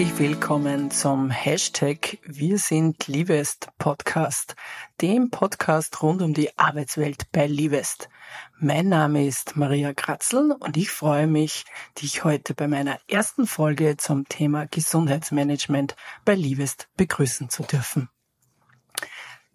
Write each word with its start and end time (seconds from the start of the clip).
Herzlich 0.00 0.18
willkommen 0.18 0.90
zum 0.90 1.28
Hashtag 1.28 2.16
Wir 2.24 2.56
sind 2.56 3.06
Liebest 3.06 3.68
Podcast, 3.76 4.56
dem 5.02 5.28
Podcast 5.28 6.02
rund 6.02 6.22
um 6.22 6.32
die 6.32 6.58
Arbeitswelt 6.58 7.30
bei 7.32 7.46
Liebest. 7.46 8.08
Mein 8.58 8.88
Name 8.88 9.26
ist 9.26 9.58
Maria 9.58 9.92
Kratzl 9.92 10.56
und 10.58 10.78
ich 10.78 10.90
freue 10.90 11.26
mich, 11.26 11.66
dich 12.00 12.24
heute 12.24 12.54
bei 12.54 12.66
meiner 12.66 12.98
ersten 13.08 13.46
Folge 13.46 13.98
zum 13.98 14.26
Thema 14.26 14.66
Gesundheitsmanagement 14.66 15.96
bei 16.24 16.34
Liebest 16.34 16.88
begrüßen 16.96 17.50
zu 17.50 17.64
dürfen. 17.64 18.08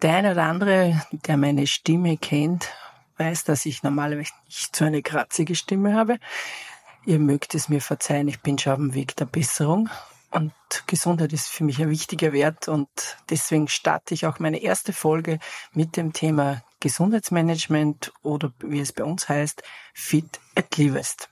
Der 0.04 0.16
eine 0.16 0.34
oder 0.34 0.44
andere, 0.44 1.02
der 1.12 1.38
meine 1.38 1.66
Stimme 1.66 2.18
kennt, 2.18 2.72
weiß, 3.18 3.46
dass 3.46 3.66
ich 3.66 3.82
normalerweise 3.82 4.32
nicht 4.46 4.76
so 4.76 4.86
eine 4.86 5.02
kratzige 5.02 5.56
Stimme 5.56 5.96
habe. 5.96 6.20
Ihr 7.04 7.18
mögt 7.18 7.56
es 7.56 7.68
mir 7.68 7.82
verzeihen, 7.82 8.28
ich 8.28 8.42
bin 8.42 8.60
schon 8.60 8.74
auf 8.74 8.78
dem 8.78 8.94
Weg 8.94 9.16
der 9.16 9.26
Besserung 9.26 9.90
und 10.36 10.54
Gesundheit 10.86 11.32
ist 11.32 11.48
für 11.48 11.64
mich 11.64 11.82
ein 11.82 11.90
wichtiger 11.90 12.34
Wert 12.34 12.68
und 12.68 12.90
deswegen 13.30 13.68
starte 13.68 14.14
ich 14.14 14.26
auch 14.26 14.40
meine 14.40 14.62
erste 14.62 14.92
Folge 14.92 15.40
mit 15.74 15.96
dem 15.96 16.12
Thema 16.12 16.62
Gesundheitsmanagement 16.82 18.12
oder 18.22 18.52
wie 18.60 18.82
es 18.82 18.92
bei 18.92 19.06
uns 19.06 19.30
heißt, 19.30 19.64
Fit 19.94 20.40
at 20.56 20.76
Livest. 20.78 21.30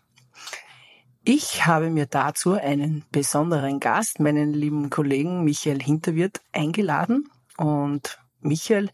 Ich 1.25 1.65
habe 1.65 1.89
mir 1.89 2.05
dazu 2.05 2.53
einen 2.53 3.05
besonderen 3.11 3.79
Gast, 3.79 4.19
meinen 4.19 4.53
lieben 4.53 4.89
Kollegen 4.89 5.43
Michael 5.43 5.81
Hinterwirt, 5.81 6.41
eingeladen 6.53 7.29
und 7.57 8.19
Michael 8.39 8.89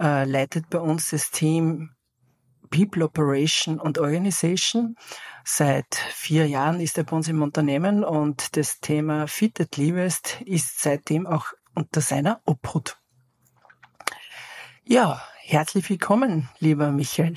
äh, 0.00 0.24
leitet 0.24 0.70
bei 0.70 0.78
uns 0.78 1.10
das 1.10 1.30
Team 1.30 1.90
People 2.68 3.04
Operation 3.04 3.80
und 3.80 3.98
Organization. 3.98 4.96
Seit 5.44 5.94
vier 5.94 6.46
Jahren 6.46 6.80
ist 6.80 6.98
er 6.98 7.04
bei 7.04 7.16
uns 7.16 7.28
im 7.28 7.42
Unternehmen 7.42 8.04
und 8.04 8.56
das 8.56 8.80
Thema 8.80 9.26
Fitted 9.28 9.76
Livest 9.76 10.40
ist 10.44 10.80
seitdem 10.80 11.26
auch 11.26 11.46
unter 11.74 12.00
seiner 12.00 12.40
Obhut. 12.44 12.98
Ja, 14.84 15.22
herzlich 15.42 15.88
willkommen, 15.90 16.48
lieber 16.58 16.90
Michael. 16.90 17.34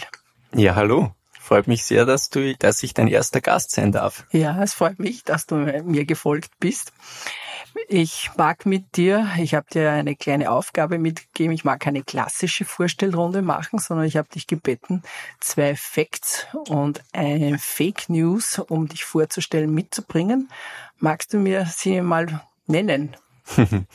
Ja, 0.53 0.75
hallo. 0.75 1.13
Freut 1.39 1.67
mich 1.67 1.83
sehr, 1.83 2.05
dass 2.05 2.29
du, 2.29 2.55
dass 2.57 2.83
ich 2.83 2.93
dein 2.93 3.07
erster 3.07 3.41
Gast 3.41 3.71
sein 3.71 3.91
darf. 3.91 4.27
Ja, 4.31 4.61
es 4.61 4.75
freut 4.75 4.99
mich, 4.99 5.23
dass 5.23 5.47
du 5.47 5.55
mir 5.55 6.05
gefolgt 6.05 6.51
bist. 6.59 6.93
Ich 7.87 8.31
mag 8.37 8.65
mit 8.65 8.97
dir, 8.97 9.27
ich 9.39 9.55
habe 9.55 9.65
dir 9.71 9.91
eine 9.91 10.15
kleine 10.15 10.51
Aufgabe 10.51 10.99
mitgegeben. 10.99 11.53
Ich 11.53 11.63
mag 11.63 11.79
keine 11.79 12.03
klassische 12.03 12.65
Vorstellrunde 12.65 13.41
machen, 13.41 13.79
sondern 13.79 14.05
ich 14.05 14.17
habe 14.17 14.29
dich 14.29 14.47
gebeten, 14.47 15.01
zwei 15.39 15.75
Facts 15.75 16.47
und 16.67 17.01
eine 17.13 17.57
Fake 17.57 18.09
News, 18.09 18.59
um 18.59 18.87
dich 18.87 19.05
vorzustellen, 19.05 19.73
mitzubringen. 19.73 20.49
Magst 20.97 21.33
du 21.33 21.37
mir 21.37 21.65
sie 21.65 22.01
mal 22.01 22.41
nennen? 22.67 23.15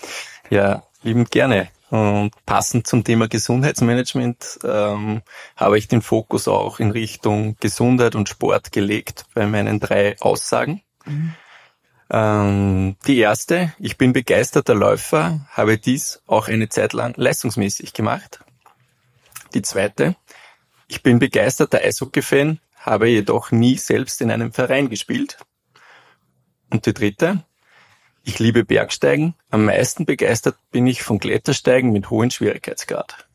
ja, 0.50 0.82
liebend 1.02 1.30
gerne. 1.30 1.68
Und 1.90 2.32
passend 2.46 2.88
zum 2.88 3.04
Thema 3.04 3.28
Gesundheitsmanagement 3.28 4.58
ähm, 4.64 5.22
habe 5.54 5.78
ich 5.78 5.86
den 5.86 6.02
Fokus 6.02 6.48
auch 6.48 6.80
in 6.80 6.90
Richtung 6.90 7.56
Gesundheit 7.60 8.16
und 8.16 8.28
Sport 8.28 8.72
gelegt 8.72 9.26
bei 9.34 9.46
meinen 9.46 9.78
drei 9.78 10.16
Aussagen. 10.20 10.82
Mhm. 11.04 11.34
Ähm, 12.10 12.96
die 13.06 13.18
erste, 13.18 13.72
ich 13.78 13.96
bin 13.96 14.12
begeisterter 14.12 14.74
Läufer, 14.74 15.46
habe 15.50 15.78
dies 15.78 16.22
auch 16.26 16.48
eine 16.48 16.68
Zeit 16.68 16.92
lang 16.92 17.14
leistungsmäßig 17.16 17.92
gemacht. 17.92 18.40
Die 19.54 19.62
zweite, 19.62 20.16
ich 20.86 21.02
bin 21.02 21.18
begeisterter 21.18 21.78
Eishockey-Fan, 21.78 22.60
habe 22.78 23.08
jedoch 23.08 23.50
nie 23.50 23.76
selbst 23.78 24.20
in 24.20 24.30
einem 24.30 24.52
Verein 24.52 24.90
gespielt. 24.90 25.38
Und 26.70 26.86
die 26.86 26.92
dritte, 26.92 27.44
ich 28.22 28.38
liebe 28.38 28.64
Bergsteigen, 28.64 29.34
am 29.50 29.64
meisten 29.64 30.06
begeistert 30.06 30.56
bin 30.70 30.86
ich 30.86 31.02
von 31.02 31.18
Klettersteigen 31.18 31.92
mit 31.92 32.10
hohem 32.10 32.30
Schwierigkeitsgrad. 32.30 33.26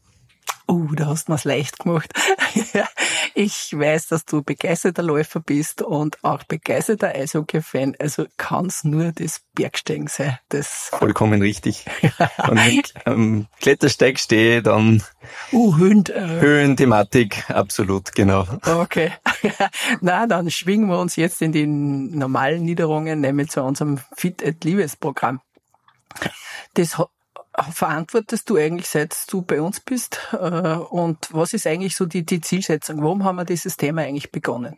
Oh, 0.67 0.87
da 0.95 1.07
hast 1.07 1.27
du 1.27 1.31
mir's 1.31 1.45
leicht 1.45 1.79
gemacht. 1.79 2.13
ich 3.33 3.77
weiß, 3.77 4.07
dass 4.07 4.25
du 4.25 4.43
begeisterter 4.43 5.03
Läufer 5.03 5.39
bist 5.39 5.81
und 5.81 6.23
auch 6.23 6.43
begeisterter 6.43 7.09
Eishockey-Fan. 7.09 7.95
Also 7.99 8.25
kann's 8.37 8.83
nur 8.83 9.11
das 9.11 9.41
Bergsteigen 9.53 10.07
sein. 10.07 10.37
Das 10.49 10.89
Vollkommen 10.91 11.41
richtig. 11.41 11.85
Und 12.47 12.57
wenn 12.57 12.79
ich 12.79 12.93
am 13.05 13.47
Klettersteig 13.59 14.19
stehe, 14.19 14.61
dann 14.61 15.03
uh, 15.51 15.77
Höhen, 15.77 16.05
äh, 16.07 16.41
Höhenthematik, 16.41 17.49
absolut, 17.49 18.13
genau. 18.13 18.45
Okay. 18.65 19.11
Na, 20.01 20.27
dann 20.27 20.49
schwingen 20.51 20.89
wir 20.89 20.99
uns 20.99 21.15
jetzt 21.15 21.41
in 21.41 21.51
die 21.51 21.67
normalen 21.67 22.63
Niederungen, 22.63 23.21
nämlich 23.21 23.49
zu 23.49 23.63
unserem 23.63 23.99
Fit 24.15 24.45
at 24.45 24.63
Liebes 24.63 24.95
Programm. 24.95 25.41
Das 26.73 26.97
verantwortest 27.63 28.49
du 28.49 28.57
eigentlich, 28.57 28.87
seit 28.87 29.15
du 29.31 29.41
bei 29.41 29.61
uns 29.61 29.79
bist? 29.79 30.19
Äh, 30.33 30.37
und 30.37 31.29
was 31.31 31.53
ist 31.53 31.67
eigentlich 31.67 31.95
so 31.95 32.05
die, 32.05 32.25
die 32.25 32.41
Zielsetzung? 32.41 33.01
Warum 33.01 33.23
haben 33.23 33.37
wir 33.37 33.45
dieses 33.45 33.77
Thema 33.77 34.01
eigentlich 34.01 34.31
begonnen? 34.31 34.77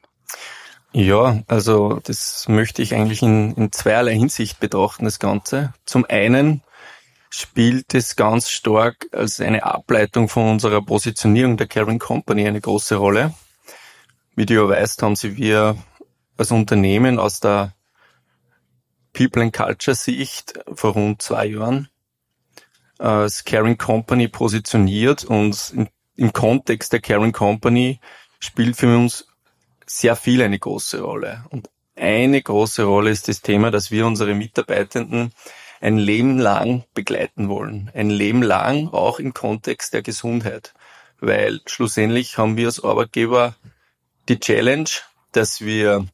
Ja, 0.94 1.42
also 1.48 2.00
das 2.04 2.48
möchte 2.50 2.82
ich 2.82 2.94
eigentlich 2.94 3.22
in, 3.22 3.54
in 3.56 3.72
zweierlei 3.72 4.14
Hinsicht 4.14 4.60
betrachten, 4.60 5.06
das 5.06 5.20
Ganze. 5.20 5.74
Zum 5.86 6.06
einen 6.10 6.64
spielt 7.30 7.94
es 7.94 8.18
ganz 8.18 8.50
stark 8.50 9.08
als 9.14 9.40
eine 9.40 9.64
Ableitung 9.64 10.28
von 10.28 10.50
unserer 10.50 10.82
Positionierung 10.82 11.56
der 11.56 11.68
Caring 11.68 12.00
Company 12.00 12.46
eine 12.46 12.60
große 12.60 12.96
Rolle. 12.96 13.34
Wie 14.36 14.46
du 14.46 14.54
ja 14.56 14.68
weißt, 14.68 15.02
haben 15.02 15.16
sie 15.16 15.38
wir 15.38 15.78
als 16.38 16.52
Unternehmen 16.52 17.20
aus 17.20 17.40
der 17.40 17.74
People 19.14 19.44
and 19.44 19.54
Culture 19.54 19.96
Sicht 19.96 20.60
vor 20.74 20.94
rund 20.94 21.22
zwei 21.22 21.46
Jahren 21.46 21.88
als 23.02 23.44
Caring 23.44 23.78
Company 23.78 24.28
positioniert 24.28 25.24
und 25.24 25.74
in, 25.76 25.90
im 26.16 26.34
Kontext 26.34 26.94
der 26.94 27.02
Caring 27.02 27.32
Company 27.32 28.00
spielt 28.40 28.78
für 28.78 28.96
uns 28.96 29.28
sehr 29.86 30.16
viel 30.16 30.42
eine 30.42 30.60
große 30.60 31.02
Rolle. 31.02 31.44
Und 31.50 31.70
eine 31.96 32.42
große 32.42 32.84
Rolle 32.84 33.10
ist 33.10 33.28
das 33.28 33.42
Thema, 33.42 33.72
dass 33.72 33.92
wir 33.92 34.06
unsere 34.06 34.34
Mitarbeitenden 34.34 35.34
ein 35.82 35.98
Leben 35.98 36.38
lang 36.38 36.84
begleiten 36.94 37.50
wollen. 37.50 37.92
Ein 37.94 38.10
Leben 38.12 38.44
lang 38.44 38.90
auch 38.90 39.20
im 39.20 39.34
Kontext 39.34 39.94
der 39.94 40.04
Gesundheit. 40.04 40.74
Weil 41.20 41.60
schlussendlich 41.66 42.38
haben 42.38 42.56
wir 42.56 42.68
als 42.68 42.84
Arbeitgeber 42.84 43.56
die 44.30 44.40
Challenge, 44.40 44.90
dass 45.32 45.62
wir 45.62 46.06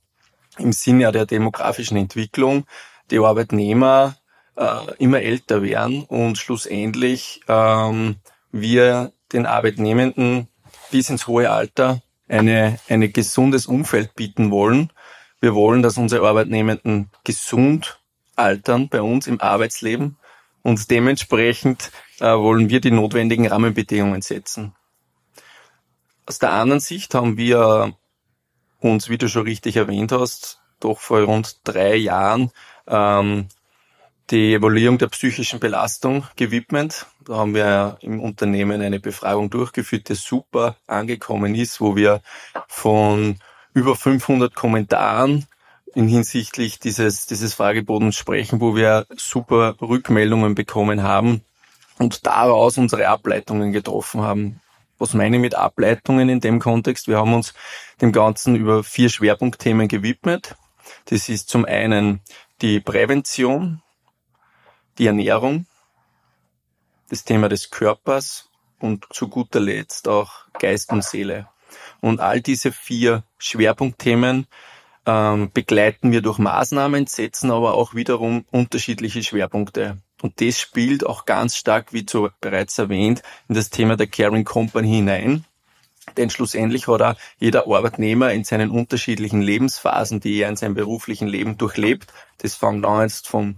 im 0.58 0.72
Sinne 0.72 1.12
der 1.12 1.26
demografischen 1.26 1.98
Entwicklung 1.98 2.66
die 3.12 3.20
Arbeitnehmer 3.20 4.16
äh, 4.58 4.96
immer 4.98 5.22
älter 5.22 5.62
werden 5.62 6.04
und 6.04 6.38
schlussendlich 6.38 7.42
ähm, 7.48 8.18
wir 8.52 9.14
den 9.32 9.46
Arbeitnehmenden 9.46 10.48
bis 10.92 11.10
ins 11.10 11.28
hohe 11.28 11.50
Alter 11.50 12.02
eine, 12.28 12.80
eine 12.90 13.10
gesundes 13.10 13.68
Umfeld 13.68 14.16
bieten 14.16 14.52
wollen. 14.52 14.92
Wir 15.40 15.54
wollen, 15.54 15.82
dass 15.82 15.98
unsere 15.98 16.28
Arbeitnehmenden 16.28 17.10
gesund 17.24 18.00
altern 18.36 18.90
bei 18.90 19.02
uns 19.02 19.28
im 19.28 19.40
Arbeitsleben 19.40 20.18
und 20.64 20.90
dementsprechend 20.92 21.92
äh, 22.20 22.34
wollen 22.34 22.70
wir 22.70 22.82
die 22.82 22.92
notwendigen 22.92 23.48
Rahmenbedingungen 23.48 24.22
setzen. 24.22 24.76
Aus 26.26 26.40
der 26.40 26.52
anderen 26.52 26.82
Sicht 26.82 27.14
haben 27.14 27.38
wir 27.38 27.96
uns, 28.80 29.10
wie 29.10 29.18
du 29.18 29.30
schon 29.30 29.44
richtig 29.44 29.78
erwähnt 29.78 30.12
hast, 30.12 30.60
doch 30.80 31.00
vor 31.00 31.22
rund 31.22 31.60
drei 31.64 31.96
Jahren 31.96 32.52
ähm, 32.88 33.48
die 34.30 34.54
Evaluierung 34.54 34.98
der 34.98 35.08
psychischen 35.08 35.60
Belastung 35.60 36.26
gewidmet. 36.36 37.06
Da 37.26 37.38
haben 37.38 37.56
wir 37.56 37.98
im 38.02 38.20
Unternehmen 38.20 38.82
eine 38.82 39.00
Befragung 39.00 39.50
durchgeführt, 39.50 40.10
die 40.10 40.16
super 40.16 40.76
angekommen 40.86 41.56
ist, 41.56 41.80
wo 41.80 41.96
wir 41.96 42.22
von 42.68 43.38
über 43.74 43.96
500 43.96 44.54
Kommentaren 44.54 45.46
in 45.96 46.08
hinsichtlich 46.08 46.80
dieses, 46.80 47.26
dieses 47.26 47.54
Fragebodens 47.54 48.16
sprechen, 48.16 48.60
wo 48.60 48.76
wir 48.76 49.06
super 49.16 49.76
Rückmeldungen 49.82 50.56
bekommen 50.56 51.04
haben 51.04 51.42
und 51.98 52.26
daraus 52.28 52.78
unsere 52.78 53.08
Ableitungen 53.08 53.72
getroffen 53.72 54.22
haben. 54.22 54.62
Was 55.00 55.14
meine 55.14 55.38
ich 55.38 55.42
mit 55.42 55.56
Ableitungen 55.56 56.28
in 56.28 56.40
dem 56.40 56.60
Kontext? 56.60 57.08
Wir 57.08 57.18
haben 57.18 57.34
uns 57.34 57.54
dem 58.02 58.12
Ganzen 58.12 58.56
über 58.56 58.84
vier 58.84 59.10
Schwerpunktthemen 59.10 59.88
gewidmet. 59.88 60.56
Das 61.06 61.30
ist 61.30 61.50
zum 61.50 61.66
einen 61.66 62.22
die 62.62 62.80
Prävention, 62.80 63.82
die 64.98 65.08
Ernährung, 65.08 65.66
das 67.10 67.24
Thema 67.24 67.50
des 67.50 67.70
Körpers 67.70 68.50
und 68.80 69.06
zu 69.12 69.28
guter 69.28 69.60
Letzt 69.60 70.08
auch 70.08 70.32
Geist 70.60 70.92
und 70.92 71.04
Seele. 71.04 71.48
Und 72.02 72.20
all 72.20 72.42
diese 72.42 72.72
vier 72.72 73.24
Schwerpunktthemen 73.38 74.48
ähm, 75.06 75.52
begleiten 75.54 76.12
wir 76.12 76.22
durch 76.22 76.38
Maßnahmen, 76.38 77.08
setzen 77.08 77.52
aber 77.52 77.74
auch 77.74 77.94
wiederum 77.96 78.46
unterschiedliche 78.52 79.24
Schwerpunkte. 79.24 79.98
Und 80.22 80.42
das 80.42 80.60
spielt 80.60 81.06
auch 81.06 81.26
ganz 81.26 81.56
stark, 81.56 81.94
wie 81.94 82.06
zu 82.06 82.30
bereits 82.42 82.78
erwähnt, 82.78 83.22
in 83.48 83.56
das 83.56 83.70
Thema 83.70 83.96
der 83.96 84.08
Caring 84.08 84.44
Company 84.44 84.88
hinein. 84.90 85.46
Denn 86.16 86.30
schlussendlich 86.30 86.88
hat 86.88 87.02
auch 87.02 87.16
jeder 87.38 87.68
Arbeitnehmer 87.68 88.32
in 88.32 88.44
seinen 88.44 88.72
unterschiedlichen 88.72 89.42
Lebensphasen, 89.42 90.20
die 90.20 90.40
er 90.40 90.50
in 90.50 90.56
seinem 90.56 90.74
beruflichen 90.74 91.28
Leben 91.28 91.58
durchlebt, 91.58 92.12
das 92.40 92.56
fängt 92.56 92.86
an 92.86 93.02
jetzt 93.02 93.28
vom 93.28 93.58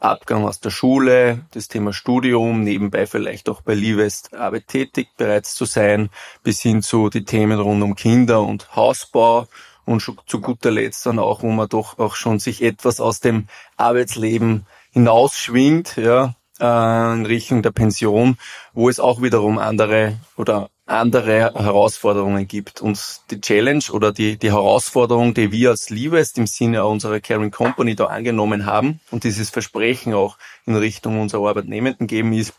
Abgang 0.00 0.44
aus 0.44 0.60
der 0.60 0.70
Schule, 0.70 1.44
das 1.52 1.68
Thema 1.68 1.92
Studium, 1.92 2.62
nebenbei 2.62 3.06
vielleicht 3.06 3.48
auch 3.48 3.62
bei 3.62 3.74
Livest 3.74 4.34
Arbeit 4.34 4.68
tätig 4.68 5.08
bereits 5.16 5.54
zu 5.54 5.64
sein, 5.64 6.10
bis 6.42 6.60
hin 6.60 6.82
zu 6.82 7.08
die 7.08 7.24
Themen 7.24 7.58
rund 7.58 7.82
um 7.82 7.94
Kinder 7.94 8.42
und 8.42 8.76
Hausbau 8.76 9.48
und 9.86 10.02
zu 10.02 10.40
guter 10.40 10.70
Letzt 10.70 11.06
dann 11.06 11.18
auch, 11.18 11.42
wo 11.42 11.50
man 11.50 11.68
doch 11.68 11.98
auch 11.98 12.14
schon 12.14 12.38
sich 12.38 12.62
etwas 12.62 13.00
aus 13.00 13.20
dem 13.20 13.46
Arbeitsleben 13.76 14.66
hinausschwingt, 14.92 15.96
ja, 15.96 16.34
äh, 16.60 17.12
in 17.12 17.26
Richtung 17.26 17.62
der 17.62 17.70
Pension, 17.70 18.36
wo 18.72 18.88
es 18.88 19.00
auch 19.00 19.22
wiederum 19.22 19.58
andere 19.58 20.18
oder 20.36 20.70
andere 20.86 21.52
Herausforderungen 21.54 22.46
gibt. 22.46 22.80
Und 22.80 22.98
die 23.30 23.40
Challenge 23.40 23.84
oder 23.90 24.12
die, 24.12 24.38
die 24.38 24.52
Herausforderung, 24.52 25.34
die 25.34 25.50
wir 25.50 25.70
als 25.70 25.90
Livest 25.90 26.38
im 26.38 26.46
Sinne 26.46 26.86
unserer 26.86 27.20
Caring 27.20 27.50
Company 27.50 27.96
da 27.96 28.06
angenommen 28.06 28.66
haben 28.66 29.00
und 29.10 29.24
dieses 29.24 29.50
Versprechen 29.50 30.14
auch 30.14 30.38
in 30.64 30.76
Richtung 30.76 31.20
unserer 31.20 31.48
Arbeitnehmenden 31.48 32.06
geben, 32.06 32.32
ist, 32.32 32.54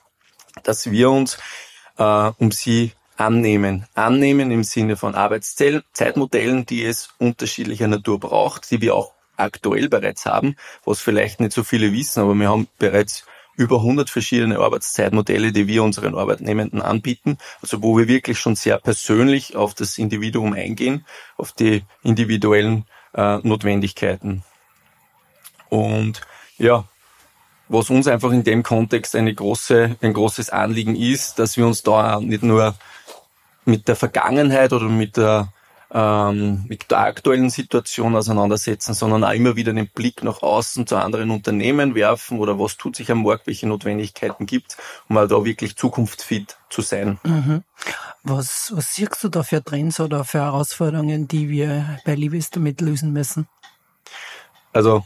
dass 0.64 0.92
wir 0.92 1.10
uns 1.10 1.38
äh, 1.98 2.32
um 2.38 2.52
sie 2.52 2.92
annehmen. 3.16 3.86
Annehmen 3.96 4.52
im 4.52 4.64
Sinne 4.64 4.98
von 4.98 5.16
Arbeitszeitmodellen, 5.16 6.66
die 6.66 6.84
es 6.84 7.10
unterschiedlicher 7.18 7.88
Natur 7.88 8.20
braucht, 8.20 8.70
die 8.72 8.82
wir 8.82 8.96
auch 8.96 9.14
aktuell 9.38 9.88
bereits 9.88 10.26
haben, 10.26 10.56
was 10.84 11.00
vielleicht 11.00 11.40
nicht 11.40 11.54
so 11.54 11.64
viele 11.64 11.94
wissen, 11.94 12.22
aber 12.22 12.36
wir 12.36 12.50
haben 12.50 12.68
bereits 12.80 13.26
über 13.57 13.77
100 13.77 14.09
verschiedene 14.09 14.59
Arbeitszeitmodelle, 14.59 15.51
die 15.51 15.68
wir 15.68 15.83
unseren 15.83 16.15
Arbeitnehmenden 16.15 16.81
anbieten, 16.81 17.38
also 17.62 17.81
wo 17.81 17.98
wir 17.98 18.07
wirklich 18.07 18.39
schon 18.39 18.56
sehr 18.56 18.77
persönlich 18.77 19.56
auf 19.56 19.74
das 19.74 19.98
Individuum 19.98 20.54
eingehen, 20.54 21.06
auf 21.38 21.51
die 21.51 21.83
individuellen 22.04 22.86
äh, 23.13 23.38
Notwendigkeiten. 23.39 24.44
Und 25.69 26.21
ja, 26.59 26.86
was 27.68 27.89
uns 27.89 28.07
einfach 28.07 28.31
in 28.31 28.44
dem 28.44 28.63
Kontext 28.63 29.15
eine 29.15 29.33
große, 29.33 29.98
ein 30.01 30.13
großes 30.13 30.51
Anliegen 30.51 30.95
ist, 30.95 31.39
dass 31.39 31.57
wir 31.57 31.65
uns 31.65 31.83
da 31.83 32.19
nicht 32.21 32.44
nur 32.44 32.75
mit 33.65 33.88
der 33.88 33.95
Vergangenheit 33.95 34.71
oder 34.71 34.88
mit 34.88 35.18
der 35.18 35.51
ähm, 35.92 36.66
mit 36.68 36.92
der 36.92 37.00
aktuellen 37.00 37.50
Situation 37.50 38.16
auseinandersetzen, 38.16 38.94
sondern 38.94 39.24
auch 39.24 39.31
immer 39.31 39.56
wieder 39.56 39.74
den 39.74 39.88
Blick 39.88 40.24
nach 40.24 40.42
außen 40.42 40.86
zu 40.86 40.98
anderen 40.98 41.31
Unternehmen 41.31 41.95
werfen 41.95 42.39
oder 42.39 42.60
was 42.60 42.78
tut 42.78 42.95
sich 42.95 43.12
am 43.12 43.24
Markt, 43.24 43.48
welche 43.48 43.68
Notwendigkeiten 43.68 44.45
gibt, 44.45 44.78
um 45.07 45.18
auch 45.18 45.28
da 45.28 45.45
wirklich 45.45 45.78
zukunftsfit 45.78 46.57
zu 46.69 46.81
sein. 46.81 47.19
Mhm. 47.24 47.63
Was, 48.24 48.74
was 48.75 48.95
siehst 48.95 49.24
du 49.24 49.30
da 49.30 49.44
für 49.44 49.63
Trends 49.63 50.00
oder 50.00 50.25
für 50.25 50.39
Herausforderungen, 50.39 51.28
die 51.28 51.50
wir 51.50 52.00
bei 52.06 52.16
Libis 52.16 52.50
damit 52.50 52.81
lösen 52.81 53.13
müssen? 53.13 53.48
Also 54.74 55.06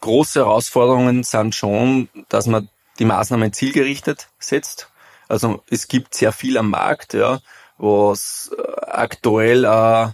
große 0.00 0.40
Herausforderungen 0.40 1.22
sind 1.22 1.54
schon, 1.54 2.08
dass 2.28 2.46
man 2.46 2.68
die 2.98 3.06
Maßnahmen 3.06 3.52
zielgerichtet 3.54 4.28
setzt. 4.38 4.90
Also 5.28 5.62
es 5.70 5.88
gibt 5.88 6.14
sehr 6.14 6.32
viel 6.32 6.58
am 6.58 6.70
Markt, 6.70 7.14
ja, 7.14 7.40
was 7.78 8.50
äh, 8.56 8.62
aktuell 8.86 9.64
äh, 9.64 10.08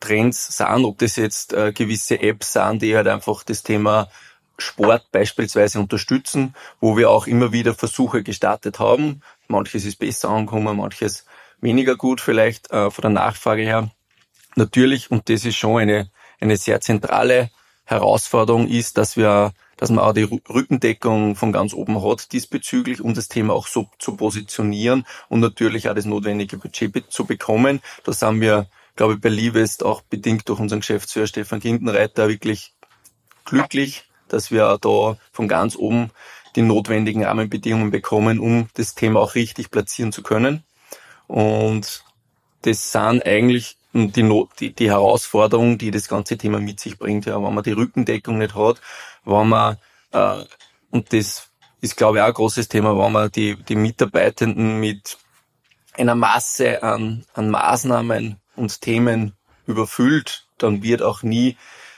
Trends 0.00 0.56
sind, 0.56 0.84
ob 0.84 0.98
das 0.98 1.16
jetzt 1.16 1.52
äh, 1.52 1.72
gewisse 1.72 2.20
Apps 2.20 2.52
sind, 2.52 2.82
die 2.82 2.96
halt 2.96 3.08
einfach 3.08 3.42
das 3.42 3.62
Thema 3.62 4.08
Sport 4.58 5.10
beispielsweise 5.10 5.80
unterstützen, 5.80 6.54
wo 6.80 6.96
wir 6.96 7.10
auch 7.10 7.26
immer 7.26 7.52
wieder 7.52 7.74
Versuche 7.74 8.22
gestartet 8.22 8.78
haben. 8.78 9.22
Manches 9.48 9.84
ist 9.84 9.98
besser 9.98 10.28
angekommen, 10.30 10.76
manches 10.76 11.26
weniger 11.60 11.96
gut 11.96 12.20
vielleicht 12.20 12.70
äh, 12.70 12.90
von 12.90 13.02
der 13.02 13.10
Nachfrage 13.10 13.62
her. 13.62 13.90
Natürlich, 14.54 15.10
und 15.10 15.28
das 15.28 15.44
ist 15.44 15.56
schon 15.56 15.80
eine, 15.80 16.10
eine 16.40 16.56
sehr 16.56 16.80
zentrale 16.80 17.50
Herausforderung, 17.84 18.68
ist, 18.68 18.98
dass 18.98 19.16
wir 19.16 19.52
dass 19.76 19.90
man 19.90 20.04
auch 20.04 20.12
die 20.12 20.22
Rückendeckung 20.22 21.36
von 21.36 21.52
ganz 21.52 21.74
oben 21.74 22.02
hat 22.02 22.32
diesbezüglich, 22.32 23.00
um 23.00 23.14
das 23.14 23.28
Thema 23.28 23.54
auch 23.54 23.66
so 23.66 23.88
zu 23.98 24.16
positionieren 24.16 25.04
und 25.28 25.40
natürlich 25.40 25.88
auch 25.88 25.94
das 25.94 26.04
notwendige 26.04 26.58
Budget 26.58 27.10
zu 27.10 27.24
bekommen. 27.24 27.80
Da 28.04 28.12
sind 28.12 28.40
wir, 28.40 28.68
glaube 28.96 29.14
ich, 29.14 29.20
bei 29.20 29.28
Livest 29.28 29.84
auch 29.84 30.02
bedingt 30.02 30.48
durch 30.48 30.60
unseren 30.60 30.80
Geschäftsführer 30.80 31.26
Stefan 31.26 31.60
Kindenreiter 31.60 32.28
wirklich 32.28 32.72
glücklich, 33.44 34.04
dass 34.28 34.50
wir 34.50 34.78
da 34.80 35.16
von 35.32 35.48
ganz 35.48 35.76
oben 35.76 36.10
die 36.56 36.62
notwendigen 36.62 37.24
Rahmenbedingungen 37.24 37.90
bekommen, 37.90 38.38
um 38.38 38.68
das 38.74 38.94
Thema 38.94 39.20
auch 39.20 39.34
richtig 39.34 39.70
platzieren 39.70 40.12
zu 40.12 40.22
können. 40.22 40.62
Und 41.26 42.04
das 42.62 42.92
sind 42.92 43.26
eigentlich 43.26 43.76
die, 43.94 44.22
Not, 44.22 44.50
die, 44.58 44.74
die 44.74 44.90
Herausforderung, 44.90 45.78
die 45.78 45.90
das 45.90 46.08
ganze 46.08 46.36
Thema 46.36 46.58
mit 46.58 46.80
sich 46.80 46.98
bringt. 46.98 47.26
Ja, 47.26 47.42
wenn 47.42 47.54
man 47.54 47.64
die 47.64 47.72
Rückendeckung 47.72 48.38
nicht 48.38 48.54
hat, 48.54 48.80
wenn 49.24 49.48
man, 49.48 49.76
äh, 50.12 50.44
und 50.90 51.12
das 51.12 51.48
ist, 51.80 51.96
glaube 51.96 52.18
ich, 52.18 52.22
auch 52.22 52.28
ein 52.28 52.34
großes 52.34 52.68
Thema, 52.68 52.98
wenn 52.98 53.12
man 53.12 53.30
die, 53.30 53.56
die 53.56 53.76
Mitarbeitenden 53.76 54.80
mit 54.80 55.16
einer 55.92 56.14
Masse 56.14 56.82
an, 56.82 57.24
an 57.34 57.50
Maßnahmen 57.50 58.36
und 58.56 58.80
Themen 58.80 59.34
überfüllt, 59.66 60.46
dann 60.58 60.82
wird 60.82 61.02
auch 61.02 61.22
nie, 61.22 61.56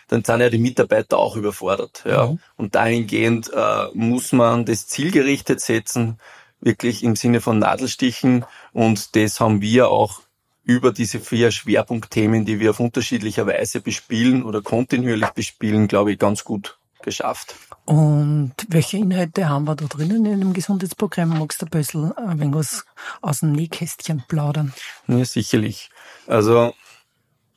dann 0.09 0.23
sind 0.23 0.41
ja 0.41 0.51
die 0.51 0.59
Mitarbeiter 0.59 1.19
auch 1.19 1.37
überfordert. 1.37 2.05
Ja. 2.05 2.27
Mhm. 2.29 2.39
Und 2.57 2.75
dahingehend 2.75 3.51
äh, 3.55 3.87
muss 3.95 4.33
man 4.33 4.67
das 4.67 4.87
zielgerichtet 4.87 5.61
setzen, 5.61 6.19
wirklich 6.61 7.03
im 7.03 7.17
Sinne 7.17 7.41
von 7.41 7.59
Nadelstichen. 7.59 8.45
Und 8.73 9.17
das 9.17 9.41
haben 9.41 9.63
wir 9.63 9.89
auch 9.89 10.21
über 10.67 10.93
diese 10.93 11.21
vier 11.21 11.53
Schwerpunktthemen, 11.53 12.45
die 12.45 12.59
wir 12.59 12.71
auf 12.71 12.81
unterschiedlicher 12.81 13.47
Weise 13.47 13.81
bespielen 13.81 14.43
oder 14.43 14.63
kontinuierlich 14.63 15.31
bespielen, 15.31 15.87
glaube 15.87 16.13
ich, 16.13 16.19
ganz 16.19 16.43
gut 16.43 16.77
geschafft. 17.03 17.55
Und 17.85 18.53
welche 18.69 18.97
Inhalte 18.97 19.49
haben 19.49 19.67
wir 19.67 19.77
da 19.77 19.85
drinnen 19.85 20.27
in 20.27 20.41
dem 20.41 20.53
Gesundheitsprogramm? 20.53 21.39
Magst 21.39 21.63
du 21.63 21.67
ein 21.67 21.71
bisschen 21.71 22.13
ein 22.19 22.41
wenig 22.41 22.55
was 22.57 22.85
aus 23.23 23.41
dem 23.41 23.53
Nähkästchen 23.53 24.25
plaudern? 24.27 24.75
Ja, 25.07 25.25
sicherlich. 25.25 25.89
Also 26.27 26.75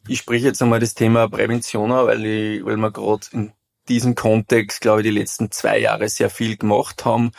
ich 0.07 0.19
spreche 0.19 0.45
jetzt 0.45 0.61
einmal 0.61 0.79
das 0.79 0.93
Thema 0.93 1.27
Prävention 1.27 1.91
an, 1.91 2.05
weil, 2.05 2.23
ich, 2.23 2.63
weil 2.63 2.77
wir 2.77 2.91
gerade 2.91 3.25
in 3.31 3.51
diesem 3.87 4.13
Kontext, 4.13 4.81
glaube 4.81 5.01
ich, 5.01 5.07
die 5.07 5.17
letzten 5.17 5.49
zwei 5.49 5.79
Jahre 5.79 6.09
sehr 6.09 6.29
viel 6.29 6.57
gemacht 6.57 7.05
haben. 7.05 7.31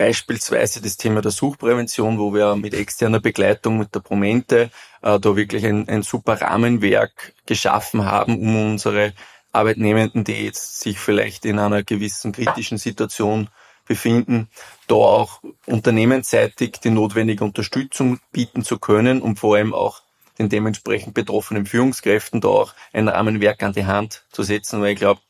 Beispielsweise 0.00 0.80
das 0.80 0.96
Thema 0.96 1.20
der 1.20 1.30
Suchprävention, 1.30 2.18
wo 2.18 2.32
wir 2.32 2.56
mit 2.56 2.72
externer 2.72 3.20
Begleitung 3.20 3.76
mit 3.76 3.94
der 3.94 4.00
Promente 4.00 4.70
äh, 5.02 5.20
da 5.20 5.36
wirklich 5.36 5.66
ein, 5.66 5.90
ein 5.90 6.02
super 6.02 6.40
Rahmenwerk 6.40 7.34
geschaffen 7.44 8.06
haben, 8.06 8.40
um 8.40 8.70
unsere 8.70 9.12
Arbeitnehmenden, 9.52 10.24
die 10.24 10.46
jetzt 10.46 10.80
sich 10.80 10.98
vielleicht 10.98 11.44
in 11.44 11.58
einer 11.58 11.82
gewissen 11.82 12.32
kritischen 12.32 12.78
Situation 12.78 13.50
befinden, 13.86 14.48
da 14.86 14.94
auch 14.94 15.42
unternehmensseitig 15.66 16.80
die 16.82 16.88
notwendige 16.88 17.44
Unterstützung 17.44 18.20
bieten 18.32 18.64
zu 18.64 18.78
können 18.78 19.20
und 19.20 19.38
vor 19.38 19.56
allem 19.56 19.74
auch 19.74 20.00
den 20.38 20.48
dementsprechend 20.48 21.12
betroffenen 21.12 21.66
Führungskräften 21.66 22.40
da 22.40 22.48
auch 22.48 22.74
ein 22.94 23.06
Rahmenwerk 23.06 23.62
an 23.62 23.74
die 23.74 23.84
Hand 23.84 24.24
zu 24.32 24.44
setzen, 24.44 24.80
weil 24.80 24.94
ich 24.94 24.98
glaube, 24.98 25.20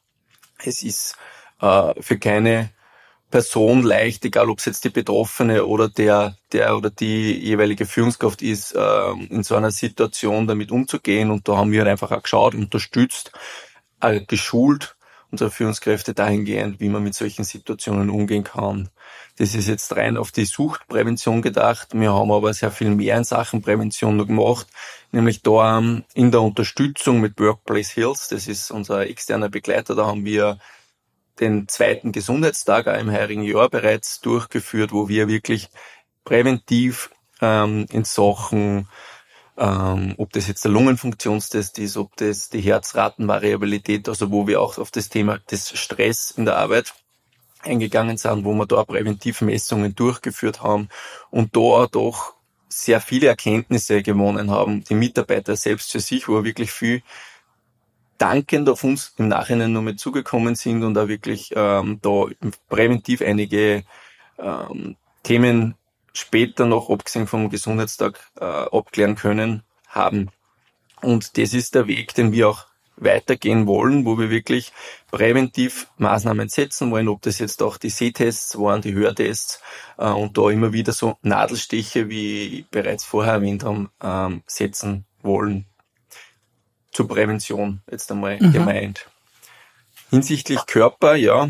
es 0.63 0.85
ist 0.85 1.17
äh, 1.61 2.01
für 2.01 2.21
keine 2.21 2.71
Person 3.31 3.83
leicht, 3.83 4.25
egal 4.25 4.51
ob 4.51 4.59
es 4.59 4.65
jetzt 4.65 4.85
die 4.85 4.91
Betroffene 4.91 5.65
oder 5.65 5.89
der, 5.89 6.37
der 6.53 6.77
oder 6.77 6.91
die 6.91 7.33
jeweilige 7.33 7.87
Führungskraft 7.87 8.43
ist, 8.43 8.73
äh, 8.73 9.11
in 9.31 9.43
so 9.43 9.55
einer 9.55 9.71
Situation 9.71 10.47
damit 10.47 10.71
umzugehen. 10.73 11.31
Und 11.31 11.49
da 11.49 11.57
haben 11.57 11.73
wir 11.73 11.81
halt 11.81 11.91
einfach 11.91 12.11
auch 12.11 12.23
geschaut, 12.23 12.55
unterstützt, 12.55 13.33
äh, 14.01 14.21
geschult 14.21 14.97
unsere 15.31 15.51
Führungskräfte 15.51 16.15
dahingehend, 16.15 16.81
wie 16.81 16.89
man 16.89 17.03
mit 17.03 17.15
solchen 17.15 17.45
Situationen 17.45 18.11
umgehen 18.11 18.45
kann. 18.45 18.89
Das 19.39 19.55
ist 19.55 19.69
jetzt 19.69 19.95
rein 19.97 20.17
auf 20.17 20.33
die 20.33 20.45
Suchtprävention 20.45 21.41
gedacht. 21.41 21.89
Wir 21.93 22.13
haben 22.13 22.33
aber 22.33 22.53
sehr 22.53 22.71
viel 22.71 22.91
mehr 22.91 23.17
in 23.17 23.25
Sachen 23.25 23.63
Prävention 23.63 24.17
noch 24.17 24.27
gemacht, 24.27 24.67
nämlich 25.13 25.43
da 25.43 25.79
ähm, 25.79 26.05
in 26.15 26.31
der 26.31 26.43
Unterstützung 26.43 27.21
mit 27.21 27.39
Workplace 27.39 27.91
Hills. 27.91 28.29
Das 28.29 28.49
ist 28.49 28.71
unser 28.71 29.07
externer 29.07 29.49
Begleiter. 29.49 29.95
Da 29.95 30.07
haben 30.07 30.25
wir 30.25 30.59
den 31.41 31.69
zweiten 31.69 32.13
Gesundheitstag 32.13 32.87
im 32.87 33.11
heurigen 33.11 33.43
Jahr 33.43 33.69
bereits 33.69 34.21
durchgeführt, 34.21 34.93
wo 34.93 35.09
wir 35.09 35.29
wirklich 35.29 35.69
präventiv 36.25 37.11
ähm, 37.41 37.87
in 37.91 38.05
Sachen, 38.05 38.89
ähm, 39.57 40.15
ob 40.19 40.33
das 40.33 40.49
jetzt 40.49 40.65
der 40.65 40.73
Lungenfunktionstest 40.73 41.79
ist, 41.79 41.97
ob 41.97 42.17
das 42.17 42.51
die 42.51 42.61
Herzratenvariabilität, 42.61 44.09
also 44.09 44.31
wo 44.31 44.47
wir 44.47 44.61
auch 44.61 44.79
auf 44.79 44.91
das 44.91 45.09
Thema 45.09 45.39
des 45.51 45.79
Stress 45.79 46.31
in 46.31 46.45
der 46.45 46.57
Arbeit 46.57 46.95
eingegangen 47.63 48.17
sind, 48.17 48.45
wo 48.45 48.55
wir 48.55 48.67
da 48.67 48.85
Präventivmessungen 48.85 49.95
durchgeführt 49.95 50.63
haben 50.63 50.89
und 51.31 51.57
da 51.57 51.87
doch 51.91 52.35
sehr 52.69 53.01
viele 53.01 53.27
Erkenntnisse 53.27 54.03
gewonnen 54.03 54.51
haben, 54.51 54.85
die 54.85 54.95
Mitarbeiter 54.95 55.57
selbst 55.57 55.91
für 55.91 56.01
sich, 56.01 56.29
wo 56.29 56.37
er 56.37 56.45
wirklich 56.45 56.71
viel 56.71 57.03
dankend 58.21 58.69
auf 58.69 58.85
uns 58.85 59.15
im 59.17 59.29
Nachhinein 59.29 59.73
nochmal 59.73 59.97
zugekommen 59.97 60.55
sind 60.55 60.85
und 60.85 60.95
da 60.95 61.09
wirklich 61.09 61.53
ähm, 61.57 61.99
da 62.03 62.27
präventiv 62.69 63.23
einige 63.23 63.85
ähm, 64.39 64.97
Themen 65.23 65.75
später 66.13 66.67
noch, 66.67 66.91
abgesehen 66.91 67.27
vom 67.27 67.51
Gesundheitstag, 67.51 68.21
äh, 68.39 68.45
abklären 68.45 69.17
können, 69.17 69.63
haben. 69.89 70.31
Und 71.01 71.39
das 71.39 71.55
ist 71.55 71.75
der 71.75 71.87
Weg, 71.87 72.15
den 72.15 72.33
wir 72.33 72.51
auch 72.51 72.67
weitergehen 72.97 73.67
wollen, 73.67 74.05
wo 74.05 74.19
wir 74.19 74.29
wirklich 74.29 74.73
präventiv 75.11 75.89
Maßnahmen 75.97 76.51
setzen 76.51 76.91
wollen, 76.91 77.09
ob 77.09 77.23
das 77.23 77.39
jetzt 77.39 77.63
auch 77.63 77.79
die 77.79 77.89
Sehtests 77.89 78.59
waren, 78.59 78.83
die 78.83 78.93
Hörtests 78.93 79.63
äh, 79.97 80.11
und 80.11 80.37
da 80.37 80.51
immer 80.51 80.75
wieder 80.75 80.93
so 80.93 81.17
Nadelstiche, 81.23 82.11
wie 82.11 82.67
bereits 82.71 83.05
vorher 83.05 83.35
erwähnt 83.35 83.65
haben, 83.65 83.91
ähm, 84.03 84.43
setzen 84.47 85.07
wollen. 85.23 85.70
Zur 86.93 87.09
Prävention 87.09 87.83
jetzt 87.91 88.11
einmal 88.11 88.39
mhm. 88.41 88.53
gemeint. 88.53 89.07
Hinsichtlich 90.11 90.67
Körper, 90.67 91.15
ja, 91.15 91.49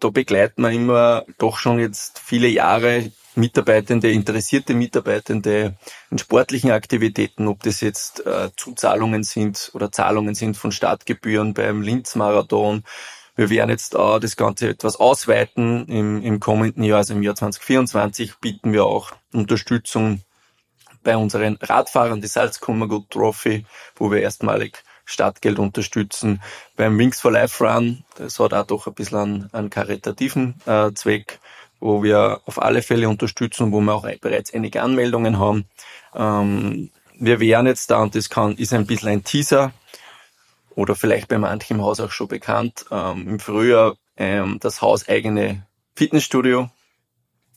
da 0.00 0.10
begleiten 0.10 0.62
wir 0.62 0.70
immer 0.70 1.24
doch 1.38 1.58
schon 1.58 1.78
jetzt 1.78 2.18
viele 2.18 2.48
Jahre 2.48 3.12
Mitarbeitende, 3.36 4.10
interessierte 4.10 4.74
Mitarbeitende 4.74 5.76
in 6.10 6.18
sportlichen 6.18 6.72
Aktivitäten, 6.72 7.46
ob 7.46 7.62
das 7.62 7.80
jetzt 7.80 8.26
äh, 8.26 8.50
Zuzahlungen 8.56 9.22
sind 9.22 9.70
oder 9.74 9.92
Zahlungen 9.92 10.34
sind 10.34 10.56
von 10.56 10.72
Startgebühren 10.72 11.54
beim 11.54 11.80
Linz-Marathon. 11.80 12.82
Wir 13.36 13.48
werden 13.48 13.70
jetzt 13.70 13.94
auch 13.96 14.18
das 14.18 14.36
Ganze 14.36 14.68
etwas 14.68 14.96
ausweiten 14.96 15.86
im, 15.86 16.22
im 16.22 16.40
kommenden 16.40 16.82
Jahr, 16.82 16.98
also 16.98 17.14
im 17.14 17.22
Jahr 17.22 17.36
2024 17.36 18.38
bieten 18.38 18.72
wir 18.72 18.84
auch 18.84 19.12
Unterstützung 19.32 20.22
bei 21.02 21.16
unseren 21.16 21.56
Radfahrern, 21.60 22.20
die 22.20 22.28
Salzkummergut 22.28 23.10
Trophy, 23.10 23.64
wo 23.96 24.10
wir 24.10 24.20
erstmalig 24.20 24.82
Startgeld 25.04 25.58
unterstützen. 25.58 26.40
Beim 26.76 26.98
Wings 26.98 27.20
for 27.20 27.32
Life 27.32 27.64
Run, 27.64 28.04
das 28.16 28.38
hat 28.38 28.54
auch 28.54 28.66
doch 28.66 28.86
ein 28.86 28.94
bisschen 28.94 29.18
einen, 29.18 29.50
einen 29.52 29.70
karitativen 29.70 30.60
äh, 30.66 30.92
Zweck 30.92 31.40
wo 31.80 32.02
wir 32.02 32.42
auf 32.44 32.60
alle 32.62 32.82
Fälle 32.82 33.08
unterstützen, 33.08 33.72
wo 33.72 33.80
wir 33.80 33.94
auch 33.94 34.06
bereits 34.20 34.52
einige 34.52 34.82
Anmeldungen 34.82 35.38
haben. 35.38 35.66
Ähm, 36.14 36.90
wir 37.18 37.40
wären 37.40 37.66
jetzt 37.66 37.90
da, 37.90 38.02
und 38.02 38.14
das 38.14 38.30
kann, 38.30 38.54
ist 38.56 38.72
ein 38.72 38.86
bisschen 38.86 39.08
ein 39.08 39.24
Teaser, 39.24 39.72
oder 40.74 40.94
vielleicht 40.94 41.28
bei 41.28 41.38
manchem 41.38 41.82
Haus 41.82 42.00
auch 42.00 42.12
schon 42.12 42.28
bekannt, 42.28 42.84
ähm, 42.90 43.28
im 43.28 43.40
Frühjahr 43.40 43.96
ähm, 44.16 44.58
das 44.60 44.80
hauseigene 44.80 45.66
Fitnessstudio 45.96 46.70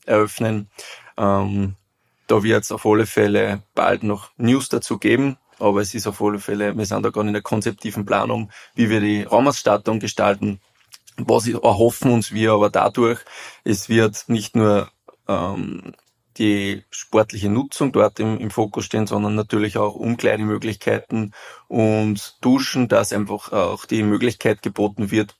eröffnen. 0.05 0.69
Ähm, 1.17 1.75
da 2.27 2.43
wird 2.43 2.63
es 2.63 2.71
auf 2.71 2.85
alle 2.85 3.05
Fälle 3.05 3.63
bald 3.75 4.03
noch 4.03 4.31
News 4.37 4.69
dazu 4.69 4.97
geben, 4.97 5.37
aber 5.59 5.81
es 5.81 5.93
ist 5.93 6.07
auf 6.07 6.21
alle 6.21 6.39
Fälle, 6.39 6.77
wir 6.77 6.85
sind 6.85 7.03
da 7.03 7.09
gerade 7.09 7.27
in 7.27 7.33
der 7.33 7.41
konzeptiven 7.41 8.05
Planung, 8.05 8.51
wie 8.75 8.89
wir 8.89 8.99
die 8.99 9.23
Raumausstattung 9.23 9.99
gestalten, 9.99 10.59
was 11.17 11.47
erhoffen 11.47 12.11
uns 12.11 12.31
wir 12.31 12.53
aber 12.53 12.69
dadurch, 12.69 13.19
es 13.63 13.89
wird 13.89 14.25
nicht 14.27 14.55
nur 14.55 14.89
ähm, 15.27 15.93
die 16.37 16.83
sportliche 16.89 17.49
Nutzung 17.49 17.91
dort 17.91 18.19
im, 18.19 18.39
im 18.39 18.49
Fokus 18.49 18.85
stehen, 18.85 19.05
sondern 19.05 19.35
natürlich 19.35 19.77
auch 19.77 19.95
Umkleidemöglichkeiten 19.95 21.33
und 21.67 22.37
Duschen, 22.41 22.87
dass 22.87 23.13
einfach 23.13 23.51
auch 23.51 23.85
die 23.85 24.03
Möglichkeit 24.03 24.61
geboten 24.63 25.11
wird, 25.11 25.35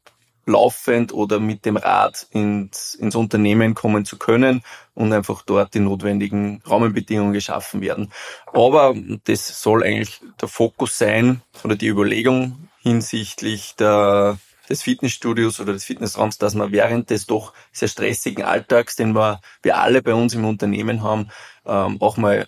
laufend 0.46 1.14
oder 1.14 1.40
mit 1.40 1.66
dem 1.66 1.78
Rad 1.78 2.28
ins, 2.32 2.96
ins 2.96 3.16
Unternehmen 3.16 3.76
kommen 3.76 4.06
zu 4.06 4.18
können 4.18 4.64
und 4.94 5.14
einfach 5.14 5.42
dort 5.42 5.74
die 5.74 5.80
notwendigen 5.80 6.62
Rahmenbedingungen 6.66 7.34
geschaffen 7.34 7.82
werden. 7.82 8.12
Aber 8.52 8.94
das 9.24 9.62
soll 9.62 9.84
eigentlich 9.84 10.22
der 10.42 10.50
Fokus 10.50 10.98
sein 10.98 11.42
oder 11.64 11.76
die 11.76 11.88
Überlegung 11.88 12.70
hinsichtlich 12.82 13.76
der 13.76 14.38
des 14.70 14.82
Fitnessstudios 14.82 15.60
oder 15.60 15.74
des 15.74 15.84
Fitnessraums, 15.84 16.38
dass 16.38 16.56
man 16.56 16.72
während 16.72 17.10
des 17.10 17.26
doch 17.26 17.54
sehr 17.72 17.90
stressigen 17.90 18.46
Alltags, 18.46 18.96
den 18.96 19.14
wir, 19.14 19.42
wir 19.62 19.78
alle 19.78 20.02
bei 20.02 20.14
uns 20.14 20.34
im 20.34 20.46
Unternehmen 20.46 21.04
haben, 21.04 21.30
ähm, 21.66 21.98
auch 22.02 22.18
mal 22.18 22.48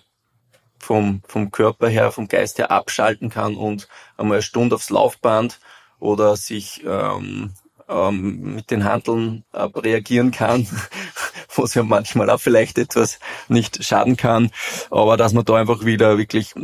vom, 0.78 1.22
vom 1.26 1.50
Körper 1.50 1.88
her, 1.88 2.12
vom 2.12 2.28
Geist 2.28 2.58
her 2.58 2.70
abschalten 2.70 3.28
kann 3.28 3.56
und 3.56 3.88
einmal 4.16 4.36
eine 4.36 4.42
Stunde 4.42 4.76
aufs 4.76 4.90
Laufband 4.90 5.60
oder 5.98 6.36
sich 6.36 6.84
ähm, 6.86 7.52
ähm, 7.88 8.54
mit 8.54 8.70
den 8.70 8.84
Handeln 8.84 9.44
äh, 9.52 9.62
reagieren 9.62 10.30
kann, 10.30 10.66
was 11.54 11.74
ja 11.74 11.82
manchmal 11.82 12.30
auch 12.30 12.40
vielleicht 12.40 12.78
etwas 12.78 13.18
nicht 13.48 13.84
schaden 13.84 14.16
kann, 14.16 14.50
aber 14.90 15.16
dass 15.16 15.32
man 15.32 15.44
da 15.44 15.54
einfach 15.54 15.84
wieder 15.84 16.18
wirklich 16.18 16.54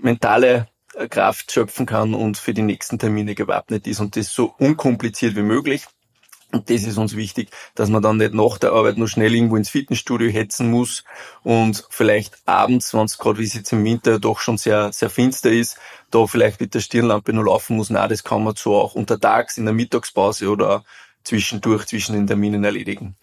mentale 0.00 0.68
Kraft 1.08 1.52
schöpfen 1.52 1.86
kann 1.86 2.14
und 2.14 2.36
für 2.36 2.52
die 2.52 2.62
nächsten 2.62 2.98
Termine 2.98 3.34
gewappnet 3.34 3.86
ist 3.86 4.00
und 4.00 4.16
das 4.16 4.32
so 4.32 4.54
unkompliziert 4.58 5.36
wie 5.36 5.42
möglich. 5.42 5.86
Und 6.52 6.68
das 6.68 6.82
ist 6.82 6.98
uns 6.98 7.14
wichtig, 7.14 7.50
dass 7.74 7.90
man 7.90 8.02
dann 8.02 8.16
nicht 8.16 8.34
nach 8.34 8.58
der 8.58 8.72
Arbeit 8.72 8.96
nur 8.96 9.08
schnell 9.08 9.34
irgendwo 9.34 9.56
ins 9.56 9.70
Fitnessstudio 9.70 10.30
hetzen 10.30 10.70
muss 10.70 11.04
und 11.44 11.86
vielleicht 11.90 12.38
abends, 12.44 12.92
wenn 12.92 13.04
es 13.04 13.18
gerade 13.18 13.38
wie 13.38 13.44
es 13.44 13.54
jetzt 13.54 13.72
im 13.72 13.84
Winter 13.84 14.18
doch 14.18 14.40
schon 14.40 14.58
sehr, 14.58 14.92
sehr 14.92 15.10
finster 15.10 15.50
ist, 15.50 15.78
da 16.10 16.26
vielleicht 16.26 16.60
mit 16.60 16.74
der 16.74 16.80
Stirnlampe 16.80 17.32
nur 17.32 17.44
laufen 17.44 17.76
muss. 17.76 17.90
Na, 17.90 18.08
das 18.08 18.24
kann 18.24 18.42
man 18.42 18.56
so 18.56 18.74
auch 18.76 18.94
untertags 18.94 19.58
in 19.58 19.64
der 19.64 19.74
Mittagspause 19.74 20.48
oder 20.48 20.84
zwischendurch 21.22 21.86
zwischen 21.86 22.14
den 22.14 22.26
Terminen 22.26 22.64
erledigen. 22.64 23.16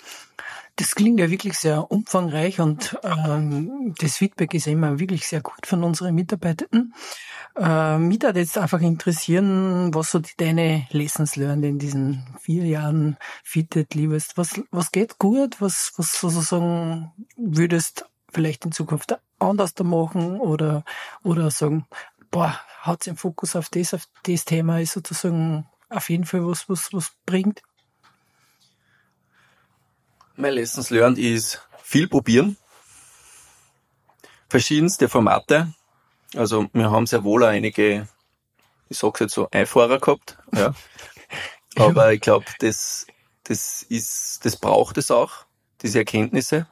Das 0.77 0.93
klingt 0.93 1.19
ja 1.19 1.29
wirklich 1.31 1.57
sehr 1.57 1.91
umfangreich 1.91 2.60
und 2.60 2.98
ähm, 3.03 3.96
das 3.98 4.17
Feedback 4.17 4.53
ist 4.53 4.67
immer 4.67 5.00
wirklich 5.00 5.27
sehr 5.27 5.41
gut 5.41 5.65
von 5.65 5.84
unseren 5.84 6.13
Mitarbeitern. 6.13 6.93
Äh, 7.55 7.98
mich 7.98 8.22
würde 8.22 8.39
jetzt 8.39 8.60
einfach 8.60 8.81
interessieren, 8.81 9.91
was 9.96 10.12
so 10.12 10.22
deine 10.38 10.88
Lessons 10.91 11.36
learned 11.36 11.65
in 11.65 11.79
diesen 11.79 12.27
vier 12.39 12.63
Jahren 12.65 13.17
Fitted 13.43 13.96
liebest. 13.96 14.38
Was, 14.38 14.62
was 14.69 14.91
geht 14.91 15.17
gut? 15.17 15.60
Was, 15.62 15.93
was 15.98 16.13
sozusagen 16.19 17.12
würdest 17.36 18.05
vielleicht 18.31 18.65
in 18.65 18.72
Zukunft 18.72 19.17
anders 19.39 19.74
da 19.74 19.84
machen 19.84 20.39
oder, 20.39 20.84
oder 21.24 21.50
sagen, 21.50 21.88
boah, 22.29 22.60
hat 22.81 23.07
den 23.07 23.17
Fokus 23.17 23.55
auf 23.55 23.69
das, 23.69 23.96
auf 23.96 24.07
das 24.24 24.46
Thema 24.46 24.79
ist 24.79 24.93
sozusagen 24.93 25.65
auf 25.89 26.10
jeden 26.10 26.25
Fall 26.25 26.46
was, 26.46 26.69
was, 26.69 26.93
was 26.93 27.13
bringt? 27.25 27.63
Mein 30.39 30.53
Lessons 30.53 30.91
learned 30.91 31.17
ist 31.17 31.67
viel 31.82 32.08
probieren. 32.08 32.58
Verschiedenste 34.50 35.10
Formate. 35.10 35.74
Also 36.36 36.67
wir 36.74 36.91
haben 36.91 37.08
sehr 37.08 37.24
wohl 37.24 37.44
einige, 37.44 38.08
ich 38.88 39.00
sag's 39.00 39.20
jetzt 39.20 39.34
so, 39.34 39.50
Einfahrer 39.50 40.00
gehabt. 40.00 40.38
Ja. 40.53 40.75
Aber 41.75 42.13
ich 42.13 42.22
glaube, 42.22 42.46
das, 42.60 43.08
das 43.46 43.82
ist, 43.82 44.46
das 44.46 44.58
braucht 44.58 45.00
es 45.00 45.10
auch, 45.10 45.32
diese 45.82 46.00
Erkenntnisse. 46.00 46.67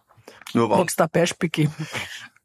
Nur 0.53 0.69
Magst 0.69 0.99
du 0.99 1.03
ein 1.03 1.09
Beispiel 1.11 1.49
geben? 1.49 1.73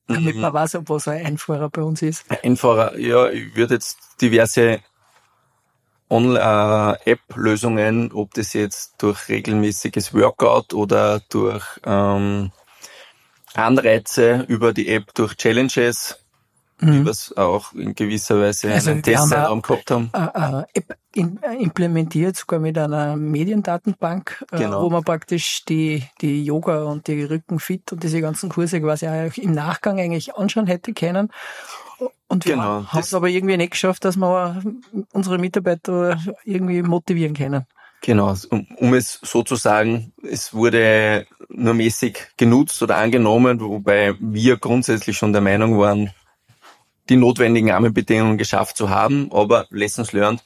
Damit 0.07 0.37
man 0.37 0.53
weiß, 0.55 0.79
was 0.87 1.07
ein 1.07 1.25
Einfahrer 1.25 1.69
bei 1.69 1.83
uns 1.83 2.01
ist. 2.01 2.25
Einfahrer, 2.43 2.99
ja, 2.99 3.29
ich 3.29 3.55
würde 3.55 3.75
jetzt 3.75 3.99
diverse 4.23 4.81
App-Lösungen, 6.11 8.13
ob 8.13 8.35
das 8.35 8.53
jetzt 8.53 8.95
durch 8.99 9.29
regelmäßiges 9.29 10.13
Workout 10.13 10.75
oder 10.75 11.21
durch 11.29 11.65
ähm, 11.85 12.51
Anreize 13.55 14.45
über 14.49 14.73
die 14.73 14.89
App, 14.89 15.15
durch 15.15 15.37
Challenges, 15.37 16.19
mhm. 16.81 17.07
was 17.07 17.37
auch 17.37 17.73
in 17.73 17.95
gewisser 17.95 18.41
Weise 18.41 18.73
also 18.73 18.91
einen 18.91 19.03
Testzeitraum 19.03 19.63
gehabt 19.63 19.91
haben. 19.91 20.11
Äh, 20.13 20.65
App 20.75 20.97
implementiert, 21.13 22.37
sogar 22.37 22.61
mit 22.61 22.79
einer 22.79 23.17
Mediendatenbank, 23.17 24.45
äh, 24.53 24.59
genau. 24.59 24.83
wo 24.83 24.91
man 24.91 25.03
praktisch 25.03 25.65
die, 25.65 26.05
die 26.21 26.45
Yoga 26.45 26.85
und 26.85 27.09
die 27.09 27.25
Rückenfit 27.25 27.93
und 27.93 28.03
diese 28.03 28.21
ganzen 28.21 28.49
Kurse 28.49 28.81
quasi 28.81 29.09
auch 29.09 29.37
im 29.37 29.53
Nachgang 29.53 29.99
eigentlich 29.99 30.37
anschauen 30.37 30.67
hätte 30.67 30.93
können 30.93 31.31
und 32.29 32.45
wir 32.45 32.55
genau, 32.55 32.87
haben 32.87 33.01
es 33.01 33.15
aber 33.15 33.29
irgendwie 33.29 33.57
nicht 33.57 33.73
geschafft, 33.73 34.05
dass 34.05 34.17
wir 34.17 34.63
unsere 35.13 35.39
Mitarbeiter 35.39 36.19
irgendwie 36.45 36.83
motivieren 36.83 37.35
können. 37.35 37.67
Genau, 38.03 38.35
um, 38.49 38.67
um 38.77 38.95
es 38.95 39.21
so 39.23 39.43
zu 39.43 39.57
sagen, 39.57 40.13
es 40.23 40.55
wurde 40.55 41.27
nur 41.49 41.75
mäßig 41.75 42.29
genutzt 42.37 42.83
oder 42.83 42.97
angenommen, 42.97 43.61
wobei 43.61 44.15
wir 44.21 44.57
grundsätzlich 44.57 45.19
schon 45.19 45.33
der 45.33 45.43
Meinung 45.43 45.79
waren, 45.79 46.11
die 47.11 47.17
notwendigen 47.17 47.71
Rahmenbedingungen 47.71 48.39
geschafft 48.39 48.77
zu 48.77 48.89
haben, 48.89 49.31
aber 49.33 49.67
Lessons 49.71 50.13
learned, 50.13 50.43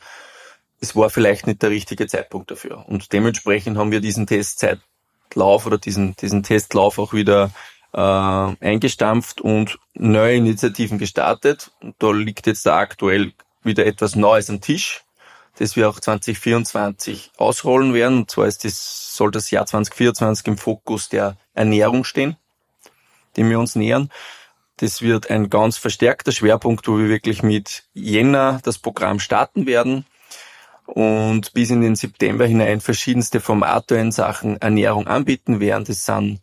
es 0.80 0.96
war 0.96 1.11
vielleicht 1.11 1.46
nicht 1.46 1.62
der 1.62 1.70
richtige 1.70 2.06
Zeitpunkt 2.06 2.50
dafür. 2.50 2.88
Und 2.88 3.12
dementsprechend 3.12 3.76
haben 3.76 3.92
wir 3.92 4.00
diesen 4.00 4.26
Testzeitlauf 4.26 5.66
oder 5.66 5.78
diesen, 5.78 6.16
diesen 6.16 6.42
Testlauf 6.42 6.99
auch 6.99 7.12
wieder 7.12 7.50
äh, 7.94 7.98
eingestampft 7.98 9.40
und 9.40 9.78
neue 9.94 10.36
Initiativen 10.36 10.98
gestartet. 10.98 11.70
Und 11.80 11.94
da 11.98 12.10
liegt 12.10 12.46
jetzt 12.46 12.66
da 12.66 12.78
aktuell 12.78 13.32
wieder 13.62 13.86
etwas 13.86 14.16
Neues 14.16 14.50
am 14.50 14.60
Tisch, 14.60 15.04
das 15.58 15.76
wir 15.76 15.88
auch 15.88 16.00
2024 16.00 17.30
ausrollen 17.36 17.94
werden. 17.94 18.18
Und 18.18 18.30
zwar 18.30 18.46
ist 18.46 18.64
das, 18.64 19.14
soll 19.16 19.30
das 19.30 19.50
Jahr 19.50 19.66
2024 19.66 20.46
im 20.48 20.58
Fokus 20.58 21.08
der 21.08 21.36
Ernährung 21.54 22.04
stehen, 22.04 22.36
dem 23.36 23.48
wir 23.48 23.60
uns 23.60 23.76
nähern. 23.76 24.10
Das 24.78 25.00
wird 25.00 25.30
ein 25.30 25.50
ganz 25.50 25.76
verstärkter 25.76 26.32
Schwerpunkt, 26.32 26.88
wo 26.88 26.98
wir 26.98 27.08
wirklich 27.08 27.44
mit 27.44 27.84
Jänner 27.94 28.58
das 28.64 28.78
Programm 28.78 29.20
starten 29.20 29.66
werden 29.66 30.04
und 30.86 31.52
bis 31.52 31.70
in 31.70 31.80
den 31.80 31.94
September 31.94 32.44
hinein 32.44 32.80
verschiedenste 32.80 33.38
Formate 33.38 33.94
in 33.94 34.10
Sachen 34.10 34.60
Ernährung 34.60 35.06
anbieten 35.06 35.60
werden. 35.60 35.84
Das 35.84 36.04
sind 36.04 36.40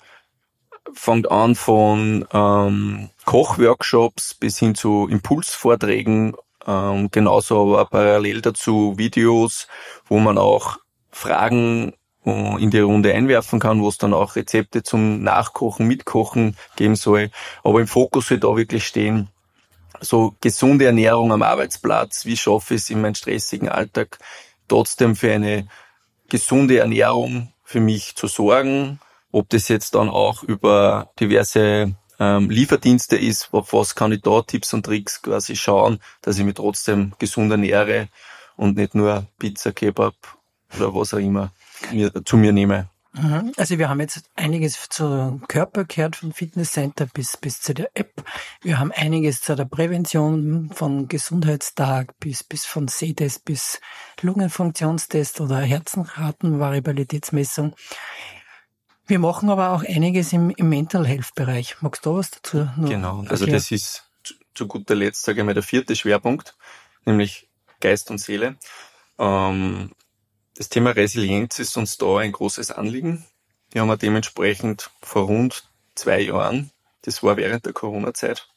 fängt 0.93 1.29
an 1.31 1.55
von 1.55 2.25
ähm, 2.33 3.09
Kochworkshops 3.25 4.33
bis 4.33 4.59
hin 4.59 4.75
zu 4.75 5.07
Impulsvorträgen, 5.09 6.35
ähm, 6.67 7.09
genauso 7.11 7.61
aber 7.61 7.85
parallel 7.85 8.41
dazu 8.41 8.97
Videos, 8.97 9.67
wo 10.05 10.19
man 10.19 10.37
auch 10.37 10.77
Fragen 11.11 11.93
äh, 12.25 12.63
in 12.63 12.69
die 12.69 12.79
Runde 12.79 13.13
einwerfen 13.13 13.59
kann, 13.59 13.81
wo 13.81 13.89
es 13.89 13.97
dann 13.97 14.13
auch 14.13 14.35
Rezepte 14.35 14.83
zum 14.83 15.23
Nachkochen, 15.23 15.87
Mitkochen 15.87 16.55
geben 16.75 16.95
soll. 16.95 17.31
Aber 17.63 17.79
im 17.79 17.87
Fokus 17.87 18.29
wird 18.29 18.43
da 18.43 18.55
wirklich 18.55 18.85
stehen, 18.85 19.29
so 19.99 20.35
gesunde 20.41 20.85
Ernährung 20.85 21.31
am 21.31 21.43
Arbeitsplatz. 21.43 22.25
Wie 22.25 22.37
schaffe 22.37 22.75
ich 22.75 22.81
es 22.81 22.89
in 22.89 23.01
meinem 23.01 23.15
stressigen 23.15 23.69
Alltag 23.69 24.19
trotzdem 24.67 25.15
für 25.15 25.31
eine 25.31 25.67
gesunde 26.29 26.79
Ernährung 26.79 27.51
für 27.63 27.79
mich 27.79 28.15
zu 28.15 28.27
sorgen? 28.27 28.99
Ob 29.31 29.49
das 29.49 29.67
jetzt 29.67 29.95
dann 29.95 30.09
auch 30.09 30.43
über 30.43 31.11
diverse 31.19 31.95
ähm, 32.19 32.49
Lieferdienste 32.49 33.17
ist, 33.17 33.49
auf 33.51 33.73
was 33.73 33.95
kann 33.95 34.11
ich 34.11 34.21
da 34.21 34.41
Tipps 34.41 34.73
und 34.73 34.85
Tricks 34.85 35.21
quasi 35.21 35.55
schauen, 35.55 35.99
dass 36.21 36.37
ich 36.37 36.45
mich 36.45 36.55
trotzdem 36.55 37.13
gesund 37.17 37.51
ernähre 37.51 38.09
und 38.57 38.77
nicht 38.77 38.93
nur 38.93 39.25
Pizza, 39.39 39.71
Kebab 39.71 40.13
oder 40.75 40.93
was 40.93 41.13
auch 41.13 41.19
immer 41.19 41.51
mir, 41.91 42.11
zu 42.23 42.37
mir 42.37 42.51
nehme. 42.51 42.89
Mhm. 43.13 43.51
Also 43.57 43.77
wir 43.77 43.89
haben 43.89 43.99
jetzt 43.99 44.23
einiges 44.35 44.87
zu 44.89 45.41
Körper 45.47 45.83
gehört, 45.83 46.15
vom 46.15 46.31
Fitnesscenter 46.31 47.07
bis, 47.07 47.35
bis 47.35 47.59
zu 47.59 47.73
der 47.73 47.89
App. 47.93 48.23
Wir 48.61 48.79
haben 48.79 48.93
einiges 48.93 49.41
zu 49.41 49.53
der 49.55 49.65
Prävention 49.65 50.71
von 50.73 51.09
Gesundheitstag 51.09 52.17
bis, 52.19 52.43
bis 52.43 52.65
von 52.65 52.87
Sehtest 52.87 53.43
bis 53.43 53.81
Lungenfunktionstest 54.21 55.41
oder 55.41 55.59
Herzenratenvariabilitätsmessung. 55.59 57.75
Wir 59.11 59.19
machen 59.19 59.49
aber 59.49 59.71
auch 59.71 59.83
einiges 59.83 60.31
im, 60.31 60.51
im 60.51 60.69
Mental 60.69 61.05
Health 61.05 61.35
Bereich. 61.35 61.81
Magst 61.81 62.05
du 62.05 62.15
was 62.15 62.31
dazu? 62.31 62.69
genau, 62.77 63.19
also 63.19 63.43
erklären? 63.43 63.51
das 63.51 63.69
ist 63.69 64.05
zu, 64.23 64.35
zu 64.53 64.67
guter 64.67 64.95
Letzt, 64.95 65.23
sage 65.23 65.41
ich 65.41 65.45
mal, 65.45 65.53
der 65.53 65.63
vierte 65.63 65.97
Schwerpunkt, 65.97 66.55
nämlich 67.03 67.49
Geist 67.81 68.09
und 68.09 68.19
Seele. 68.19 68.55
Ähm, 69.19 69.91
das 70.55 70.69
Thema 70.69 70.91
Resilienz 70.91 71.59
ist 71.59 71.75
uns 71.75 71.97
da 71.97 72.19
ein 72.19 72.31
großes 72.31 72.71
Anliegen. 72.71 73.25
Wir 73.73 73.81
haben 73.81 73.99
dementsprechend 73.99 74.89
vor 75.01 75.23
rund 75.23 75.65
zwei 75.93 76.21
Jahren, 76.21 76.71
das 77.01 77.21
war 77.21 77.35
während 77.35 77.65
der 77.65 77.73
Corona-Zeit, 77.73 78.47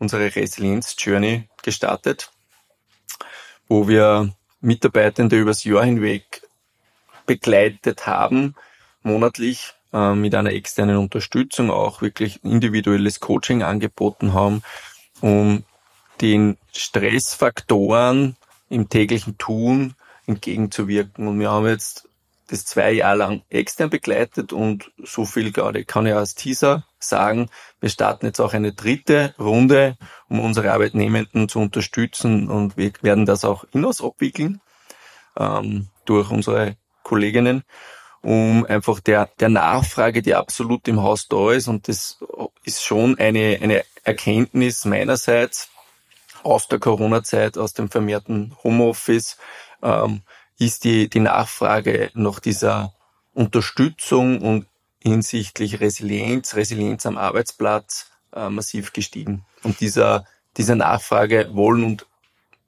unsere 0.00 0.34
Resilienz-Journey 0.34 1.48
gestartet, 1.62 2.32
wo 3.68 3.86
wir 3.86 4.34
Mitarbeitende 4.60 5.38
übers 5.38 5.62
Jahr 5.62 5.84
hinweg 5.84 6.42
begleitet 7.26 8.08
haben, 8.08 8.56
monatlich 9.04 9.74
äh, 9.94 10.14
mit 10.14 10.34
einer 10.34 10.52
externen 10.52 10.96
Unterstützung 10.98 11.70
auch 11.70 12.02
wirklich 12.02 12.42
individuelles 12.44 13.20
Coaching 13.20 13.62
angeboten 13.62 14.34
haben, 14.34 14.62
um 15.20 15.64
den 16.20 16.58
Stressfaktoren 16.72 18.36
im 18.68 18.88
täglichen 18.88 19.38
Tun 19.38 19.94
entgegenzuwirken. 20.26 21.28
Und 21.28 21.38
wir 21.38 21.50
haben 21.50 21.66
jetzt 21.66 22.08
das 22.48 22.66
zwei 22.66 22.92
Jahre 22.92 23.16
lang 23.16 23.42
extern 23.48 23.88
begleitet 23.88 24.52
und 24.52 24.90
so 25.02 25.24
viel 25.24 25.50
gerade 25.50 25.84
kann 25.84 26.06
ich 26.06 26.14
als 26.14 26.34
Teaser 26.34 26.84
sagen. 26.98 27.48
Wir 27.80 27.88
starten 27.88 28.26
jetzt 28.26 28.40
auch 28.40 28.52
eine 28.52 28.72
dritte 28.72 29.34
Runde, 29.38 29.96
um 30.28 30.40
unsere 30.40 30.72
Arbeitnehmenden 30.72 31.48
zu 31.48 31.60
unterstützen 31.60 32.50
und 32.50 32.76
wir 32.76 32.92
werden 33.00 33.26
das 33.26 33.44
auch 33.44 33.64
in-house 33.72 34.02
abwickeln 34.02 34.60
ähm, 35.38 35.88
durch 36.04 36.30
unsere 36.30 36.76
Kolleginnen, 37.02 37.62
um 38.24 38.64
einfach 38.64 39.00
der, 39.00 39.28
der 39.38 39.50
Nachfrage, 39.50 40.22
die 40.22 40.34
absolut 40.34 40.88
im 40.88 41.02
Haus 41.02 41.28
da 41.28 41.52
ist 41.52 41.68
und 41.68 41.88
das 41.88 42.18
ist 42.64 42.82
schon 42.82 43.18
eine, 43.18 43.58
eine 43.60 43.84
Erkenntnis 44.02 44.86
meinerseits 44.86 45.68
aus 46.42 46.66
der 46.68 46.78
Corona-Zeit, 46.78 47.58
aus 47.58 47.74
dem 47.74 47.90
vermehrten 47.90 48.56
Homeoffice, 48.64 49.36
ähm, 49.82 50.22
ist 50.58 50.84
die, 50.84 51.08
die 51.08 51.20
Nachfrage 51.20 52.10
nach 52.14 52.40
dieser 52.40 52.94
Unterstützung 53.34 54.40
und 54.40 54.66
hinsichtlich 55.02 55.80
Resilienz, 55.80 56.54
Resilienz 56.54 57.04
am 57.04 57.18
Arbeitsplatz 57.18 58.10
äh, 58.34 58.48
massiv 58.48 58.92
gestiegen. 58.92 59.44
Und 59.62 59.80
dieser, 59.80 60.26
dieser 60.56 60.76
Nachfrage 60.76 61.50
wollen 61.52 61.84
und 61.84 62.06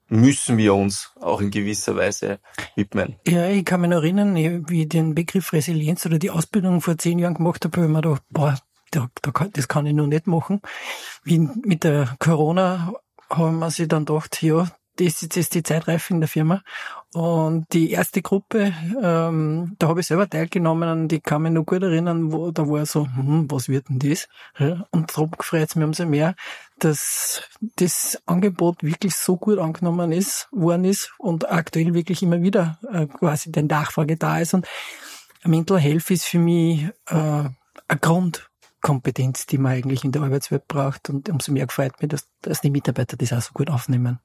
müssen 0.09 0.57
wir 0.57 0.73
uns 0.73 1.11
auch 1.19 1.41
in 1.41 1.51
gewisser 1.51 1.95
Weise 1.95 2.39
widmen. 2.75 3.15
Ja, 3.27 3.49
ich 3.49 3.65
kann 3.65 3.81
mich 3.81 3.89
noch 3.89 3.97
erinnern, 3.97 4.35
wie 4.35 4.81
ich 4.81 4.89
den 4.89 5.15
Begriff 5.15 5.53
Resilienz 5.53 6.05
oder 6.05 6.19
die 6.19 6.31
Ausbildung 6.31 6.81
vor 6.81 6.97
zehn 6.97 7.19
Jahren 7.19 7.35
gemacht 7.35 7.65
habe, 7.65 7.77
habe 7.77 7.87
ich 7.87 7.93
mir 7.93 8.01
gedacht, 8.01 8.23
boah, 8.29 8.57
da, 8.91 9.09
da 9.21 9.31
kann, 9.31 9.51
das 9.53 9.67
kann 9.67 9.85
ich 9.85 9.93
noch 9.93 10.07
nicht 10.07 10.27
machen. 10.27 10.61
Wie 11.23 11.39
mit 11.39 11.83
der 11.83 12.15
Corona 12.19 12.93
haben 13.29 13.59
wir 13.59 13.71
sich 13.71 13.87
dann 13.87 14.05
gedacht, 14.05 14.41
ja, 14.41 14.71
das 14.95 15.21
ist 15.21 15.35
jetzt 15.35 15.53
die 15.53 15.63
Zeitreife 15.63 16.13
in 16.13 16.21
der 16.21 16.29
Firma. 16.29 16.63
Und 17.13 17.71
die 17.71 17.91
erste 17.91 18.21
Gruppe, 18.21 18.73
ähm, 19.01 19.75
da 19.79 19.87
habe 19.87 20.01
ich 20.01 20.07
selber 20.07 20.29
teilgenommen 20.29 20.89
und 20.89 21.13
ich 21.13 21.23
kann 21.23 21.41
mich 21.41 21.53
noch 21.53 21.65
gut 21.65 21.81
erinnern, 21.81 22.33
wo 22.33 22.51
da 22.51 22.67
war 22.67 22.85
so, 22.85 23.07
hm, 23.07 23.49
was 23.49 23.69
wird 23.69 23.87
denn 23.87 23.99
das? 23.99 24.27
Und 24.91 25.15
darum 25.15 25.31
gefreut 25.31 25.69
es 25.69 25.75
mich 25.75 25.85
umso 25.85 26.05
mehr, 26.05 26.35
dass 26.79 27.43
das 27.77 28.21
Angebot 28.25 28.83
wirklich 28.83 29.15
so 29.15 29.37
gut 29.37 29.57
angenommen 29.57 30.11
ist, 30.11 30.49
worden 30.51 30.83
ist 30.83 31.13
und 31.17 31.49
aktuell 31.49 31.93
wirklich 31.93 32.21
immer 32.21 32.41
wieder 32.41 32.77
äh, 32.91 33.07
quasi 33.07 33.51
die 33.51 33.63
Nachfrage 33.63 34.17
da 34.17 34.39
ist. 34.39 34.53
Und 34.53 34.67
Mental 35.45 35.79
Health 35.79 36.11
ist 36.11 36.25
für 36.25 36.39
mich 36.39 36.83
äh, 37.07 37.13
eine 37.15 37.99
Grundkompetenz, 38.01 39.45
die 39.45 39.57
man 39.57 39.71
eigentlich 39.71 40.03
in 40.03 40.11
der 40.11 40.23
Arbeitswelt 40.23 40.67
braucht. 40.67 41.09
Und 41.09 41.29
umso 41.29 41.53
mehr 41.53 41.67
gefreut 41.67 41.93
mich, 42.01 42.09
dass, 42.09 42.27
dass 42.41 42.61
die 42.61 42.69
Mitarbeiter 42.69 43.15
das 43.15 43.31
auch 43.31 43.41
so 43.41 43.53
gut 43.53 43.69
aufnehmen. 43.69 44.19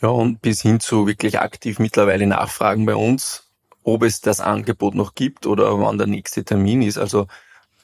Ja, 0.00 0.08
und 0.08 0.40
bis 0.40 0.62
hin 0.62 0.80
zu 0.80 1.06
wirklich 1.06 1.40
aktiv 1.40 1.78
mittlerweile 1.78 2.26
nachfragen 2.26 2.86
bei 2.86 2.94
uns, 2.94 3.48
ob 3.82 4.02
es 4.02 4.20
das 4.20 4.40
Angebot 4.40 4.94
noch 4.94 5.14
gibt 5.14 5.46
oder 5.46 5.80
wann 5.80 5.98
der 5.98 6.06
nächste 6.06 6.44
Termin 6.44 6.82
ist. 6.82 6.98
Also 6.98 7.26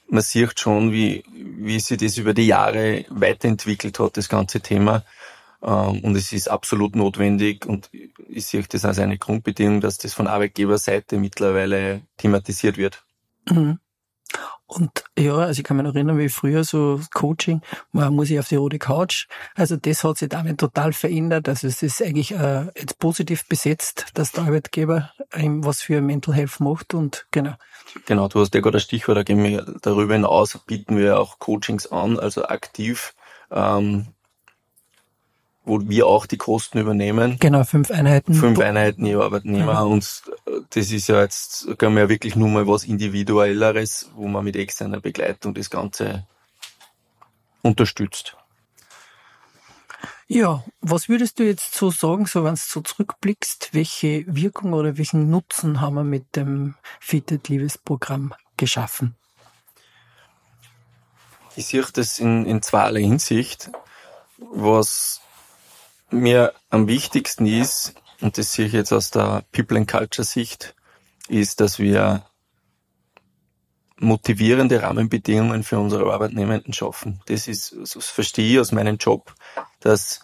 man 0.08 0.22
sieht 0.22 0.60
schon, 0.60 0.92
wie, 0.92 1.24
wie 1.32 1.80
sich 1.80 1.98
das 1.98 2.18
über 2.18 2.34
die 2.34 2.46
Jahre 2.46 3.04
weiterentwickelt 3.08 3.98
hat, 3.98 4.16
das 4.16 4.28
ganze 4.28 4.60
Thema. 4.60 5.04
Ähm, 5.62 6.00
und 6.00 6.14
es 6.14 6.32
ist 6.32 6.48
absolut 6.48 6.94
notwendig 6.94 7.66
und 7.66 7.90
ich 8.28 8.46
sehe 8.46 8.62
das 8.68 8.84
als 8.84 8.98
eine 8.98 9.18
Grundbedingung, 9.18 9.80
dass 9.80 9.98
das 9.98 10.14
von 10.14 10.26
Arbeitgeberseite 10.26 11.16
mittlerweile 11.18 12.02
thematisiert 12.18 12.76
wird. 12.76 13.02
Mhm. 13.50 13.78
Und 14.66 15.04
ja, 15.18 15.36
also 15.36 15.60
ich 15.60 15.64
kann 15.64 15.76
mich 15.76 15.84
noch 15.84 15.94
erinnern, 15.94 16.18
wie 16.18 16.30
früher 16.30 16.64
so 16.64 17.00
Coaching, 17.12 17.60
man 17.92 18.14
muss 18.14 18.30
ich 18.30 18.38
auf 18.38 18.48
die 18.48 18.56
rote 18.56 18.78
Couch. 18.78 19.26
Also 19.54 19.76
das 19.76 20.02
hat 20.04 20.18
sich 20.18 20.30
damit 20.30 20.58
total 20.58 20.92
verändert. 20.92 21.48
Also 21.48 21.66
es 21.66 21.82
ist 21.82 22.02
eigentlich 22.02 22.32
äh, 22.32 22.66
jetzt 22.76 22.98
positiv 22.98 23.46
besetzt, 23.46 24.06
dass 24.14 24.32
der 24.32 24.44
Arbeitgeber 24.44 25.10
ihm 25.36 25.64
was 25.64 25.82
für 25.82 26.00
Mental 26.00 26.34
Health 26.34 26.60
macht 26.60 26.94
und 26.94 27.26
genau. 27.30 27.54
Genau, 28.06 28.28
du 28.28 28.40
hast 28.40 28.54
ja 28.54 28.60
gerade 28.60 28.78
ein 28.78 28.80
Stichwort, 28.80 29.18
da 29.18 29.22
gehen 29.22 29.42
wir 29.44 29.66
darüber 29.82 30.14
hinaus, 30.14 30.58
bieten 30.66 30.96
wir 30.96 31.20
auch 31.20 31.38
Coachings 31.38 31.86
an, 31.86 32.18
also 32.18 32.46
aktiv 32.46 33.14
ähm, 33.50 34.06
wo 35.64 35.80
wir 35.88 36.06
auch 36.06 36.26
die 36.26 36.36
Kosten 36.36 36.78
übernehmen. 36.78 37.38
Genau, 37.40 37.64
fünf 37.64 37.90
Einheiten. 37.90 38.34
Fünf 38.34 38.58
Einheiten 38.58 39.06
je 39.06 39.14
Arbeitnehmer. 39.16 39.84
Mhm. 39.84 39.92
Und 39.92 40.22
das 40.70 40.90
ist 40.90 41.08
ja 41.08 41.22
jetzt, 41.22 41.60
sagen 41.60 41.94
wir 41.94 42.02
ja 42.02 42.08
wirklich 42.08 42.36
nur 42.36 42.48
mal 42.48 42.66
was 42.66 42.84
Individuelleres, 42.84 44.10
wo 44.14 44.28
man 44.28 44.44
mit 44.44 44.56
externer 44.56 45.00
Begleitung 45.00 45.54
das 45.54 45.70
Ganze 45.70 46.26
unterstützt. 47.62 48.36
Ja, 50.26 50.64
was 50.80 51.08
würdest 51.08 51.38
du 51.38 51.44
jetzt 51.44 51.74
so 51.74 51.90
sagen, 51.90 52.26
so 52.26 52.44
wenn 52.44 52.54
du 52.54 52.60
so 52.60 52.80
zurückblickst, 52.80 53.70
welche 53.72 54.24
Wirkung 54.26 54.72
oder 54.72 54.96
welchen 54.96 55.30
Nutzen 55.30 55.80
haben 55.80 55.94
wir 55.94 56.04
mit 56.04 56.36
dem 56.36 56.74
Fitted 56.98 57.48
Liebesprogramm 57.48 58.34
geschaffen? 58.56 59.16
Ich 61.56 61.66
sehe 61.66 61.84
das 61.92 62.18
in, 62.18 62.46
in 62.46 62.62
zweierlei 62.62 63.02
Hinsicht. 63.02 63.70
Was 64.38 65.20
mir 66.14 66.52
am 66.70 66.88
wichtigsten 66.88 67.46
ist, 67.46 67.94
und 68.20 68.38
das 68.38 68.52
sehe 68.52 68.66
ich 68.66 68.72
jetzt 68.72 68.92
aus 68.92 69.10
der 69.10 69.44
People 69.52 69.76
and 69.76 69.90
Culture 69.90 70.24
Sicht, 70.24 70.74
ist, 71.28 71.60
dass 71.60 71.78
wir 71.78 72.24
motivierende 73.98 74.82
Rahmenbedingungen 74.82 75.62
für 75.62 75.78
unsere 75.78 76.12
Arbeitnehmenden 76.12 76.72
schaffen. 76.72 77.20
Das 77.26 77.48
ist, 77.48 77.76
das 77.78 78.06
verstehe 78.06 78.54
ich 78.54 78.60
aus 78.60 78.72
meinem 78.72 78.96
Job, 78.96 79.34
dass 79.80 80.20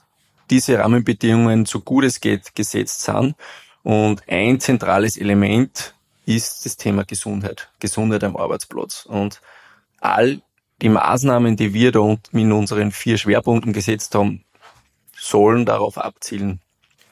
diese 0.50 0.78
Rahmenbedingungen 0.78 1.66
so 1.66 1.80
gut 1.80 2.04
es 2.04 2.20
geht 2.20 2.54
gesetzt 2.54 3.02
sind. 3.02 3.34
Und 3.82 4.22
ein 4.28 4.60
zentrales 4.60 5.16
Element 5.16 5.94
ist 6.26 6.66
das 6.66 6.76
Thema 6.76 7.04
Gesundheit, 7.04 7.70
Gesundheit 7.78 8.24
am 8.24 8.36
Arbeitsplatz. 8.36 9.06
Und 9.06 9.40
all 10.00 10.42
die 10.82 10.88
Maßnahmen, 10.88 11.56
die 11.56 11.72
wir 11.72 11.92
da 11.92 12.16
in 12.32 12.52
unseren 12.52 12.90
vier 12.90 13.18
Schwerpunkten 13.18 13.72
gesetzt 13.72 14.14
haben, 14.14 14.44
sollen 15.20 15.66
darauf 15.66 15.98
abzielen. 15.98 16.60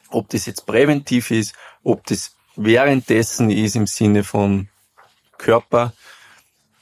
Ob 0.09 0.29
das 0.29 0.47
jetzt 0.47 0.65
präventiv 0.65 1.29
ist, 1.31 1.53
ob 1.83 2.05
das 2.07 2.31
währenddessen 2.55 3.51
ist 3.51 3.75
im 3.75 3.87
Sinne 3.87 4.23
von 4.23 4.67
Körper, 5.37 5.93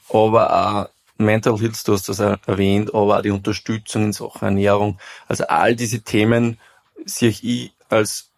aber 0.08 0.52
auch 0.52 0.88
Mental 1.18 1.58
Health, 1.58 1.86
du 1.86 1.92
hast 1.92 2.08
das 2.08 2.20
erwähnt, 2.20 2.94
aber 2.94 3.18
auch 3.18 3.22
die 3.22 3.30
Unterstützung 3.30 4.04
in 4.04 4.12
Sachen 4.12 4.44
Ernährung. 4.44 4.98
Also 5.26 5.46
all 5.48 5.76
diese 5.76 6.00
Themen 6.00 6.58
sehe 7.04 7.30
ich 7.30 7.72
als 7.88 8.30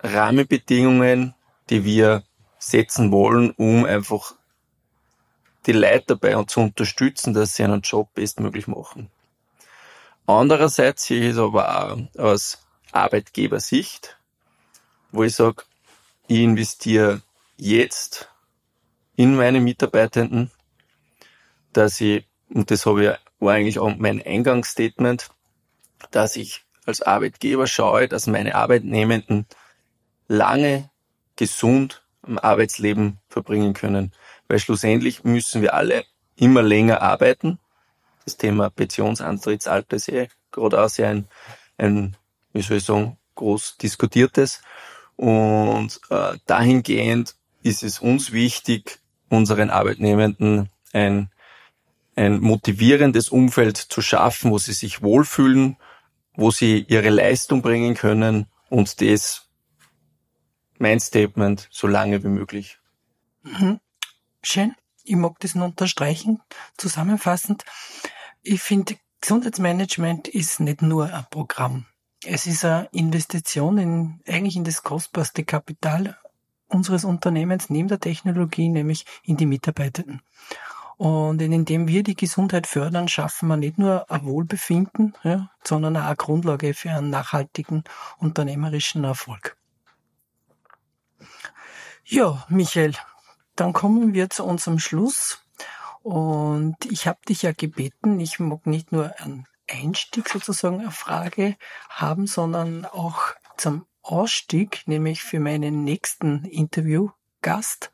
Rahmenbedingungen, 0.00 1.34
die 1.70 1.84
wir 1.84 2.22
setzen 2.58 3.10
wollen, 3.10 3.50
um 3.52 3.86
einfach 3.86 4.34
die 5.66 5.72
Leute 5.72 6.16
dabei 6.18 6.42
zu 6.44 6.60
unterstützen, 6.60 7.34
dass 7.34 7.54
sie 7.54 7.64
einen 7.64 7.80
Job 7.80 8.12
bestmöglich 8.14 8.66
machen. 8.66 9.10
Andererseits 10.38 11.06
sehe 11.06 11.22
ich 11.22 11.32
es 11.32 11.38
aber 11.38 11.92
auch 11.92 11.98
aus 12.18 12.58
Arbeitgebersicht, 12.92 14.16
wo 15.10 15.24
ich 15.24 15.34
sage, 15.34 15.64
ich 16.28 16.38
investiere 16.38 17.22
jetzt 17.56 18.28
in 19.16 19.34
meine 19.34 19.60
Mitarbeitenden, 19.60 20.50
dass 21.72 22.00
ich, 22.00 22.26
und 22.48 22.70
das 22.70 22.86
habe 22.86 23.04
ich, 23.04 23.10
war 23.40 23.54
eigentlich 23.54 23.80
auch 23.80 23.94
mein 23.96 24.24
Eingangsstatement, 24.24 25.30
dass 26.12 26.36
ich 26.36 26.64
als 26.86 27.02
Arbeitgeber 27.02 27.66
schaue, 27.66 28.06
dass 28.06 28.26
meine 28.26 28.54
Arbeitnehmenden 28.54 29.46
lange 30.28 30.90
gesund 31.34 32.02
im 32.26 32.38
Arbeitsleben 32.38 33.18
verbringen 33.28 33.74
können. 33.74 34.12
Weil 34.46 34.60
schlussendlich 34.60 35.24
müssen 35.24 35.60
wir 35.60 35.74
alle 35.74 36.04
immer 36.36 36.62
länger 36.62 37.02
arbeiten. 37.02 37.58
Das 38.24 38.36
Thema 38.36 38.70
Pensionsantrittsalter 38.70 39.96
ist 39.96 40.08
eh 40.08 40.28
gerade 40.50 40.82
auch 40.82 40.88
sehr 40.88 41.08
ein, 41.08 41.28
ein, 41.78 42.16
wie 42.52 42.62
soll 42.62 42.78
ich 42.78 42.84
sagen, 42.84 43.16
groß 43.34 43.78
diskutiertes. 43.78 44.62
Und 45.16 46.00
äh, 46.10 46.38
dahingehend 46.46 47.34
ist 47.62 47.82
es 47.82 47.98
uns 47.98 48.32
wichtig, 48.32 49.00
unseren 49.28 49.70
Arbeitnehmenden 49.70 50.68
ein, 50.92 51.30
ein 52.16 52.40
motivierendes 52.40 53.28
Umfeld 53.28 53.76
zu 53.76 54.02
schaffen, 54.02 54.50
wo 54.50 54.58
sie 54.58 54.72
sich 54.72 55.02
wohlfühlen, 55.02 55.76
wo 56.34 56.50
sie 56.50 56.84
ihre 56.88 57.10
Leistung 57.10 57.62
bringen 57.62 57.94
können 57.94 58.46
und 58.68 59.00
das 59.00 59.46
mein 60.78 60.98
Statement 60.98 61.68
so 61.70 61.86
lange 61.86 62.24
wie 62.24 62.28
möglich. 62.28 62.78
Mhm. 63.42 63.80
Schön. 64.42 64.74
Ich 65.10 65.16
mag 65.16 65.40
das 65.40 65.56
nur 65.56 65.64
unterstreichen. 65.64 66.40
Zusammenfassend. 66.76 67.64
Ich 68.42 68.62
finde, 68.62 68.94
Gesundheitsmanagement 69.20 70.28
ist 70.28 70.60
nicht 70.60 70.82
nur 70.82 71.12
ein 71.12 71.26
Programm. 71.30 71.86
Es 72.24 72.46
ist 72.46 72.64
eine 72.64 72.88
Investition 72.92 73.78
in, 73.78 74.20
eigentlich 74.28 74.54
in 74.54 74.62
das 74.62 74.84
kostbarste 74.84 75.42
Kapital 75.42 76.16
unseres 76.68 77.04
Unternehmens 77.04 77.70
neben 77.70 77.88
der 77.88 77.98
Technologie, 77.98 78.68
nämlich 78.68 79.04
in 79.24 79.36
die 79.36 79.46
Mitarbeitenden. 79.46 80.22
Und 80.96 81.42
indem 81.42 81.88
wir 81.88 82.04
die 82.04 82.14
Gesundheit 82.14 82.68
fördern, 82.68 83.08
schaffen 83.08 83.48
wir 83.48 83.56
nicht 83.56 83.78
nur 83.78 84.08
ein 84.08 84.24
Wohlbefinden, 84.24 85.14
ja, 85.24 85.50
sondern 85.64 85.96
auch 85.96 86.04
eine 86.04 86.14
Grundlage 86.14 86.72
für 86.72 86.92
einen 86.92 87.10
nachhaltigen 87.10 87.82
unternehmerischen 88.18 89.02
Erfolg. 89.02 89.56
Ja, 92.04 92.44
Michael, 92.48 92.94
dann 93.60 93.74
kommen 93.74 94.14
wir 94.14 94.30
zu 94.30 94.44
unserem 94.44 94.78
Schluss. 94.78 95.44
Und 96.02 96.76
ich 96.90 97.06
habe 97.06 97.18
dich 97.28 97.42
ja 97.42 97.52
gebeten, 97.52 98.18
ich 98.18 98.40
mag 98.40 98.66
nicht 98.66 98.90
nur 98.90 99.12
einen 99.20 99.46
Einstieg 99.70 100.30
sozusagen 100.30 100.80
eine 100.80 100.90
Frage 100.90 101.56
haben, 101.90 102.26
sondern 102.26 102.86
auch 102.86 103.20
zum 103.58 103.84
Ausstieg, 104.02 104.82
nämlich 104.86 105.22
für 105.22 105.40
meinen 105.40 105.84
nächsten 105.84 106.46
Interviewgast, 106.46 107.92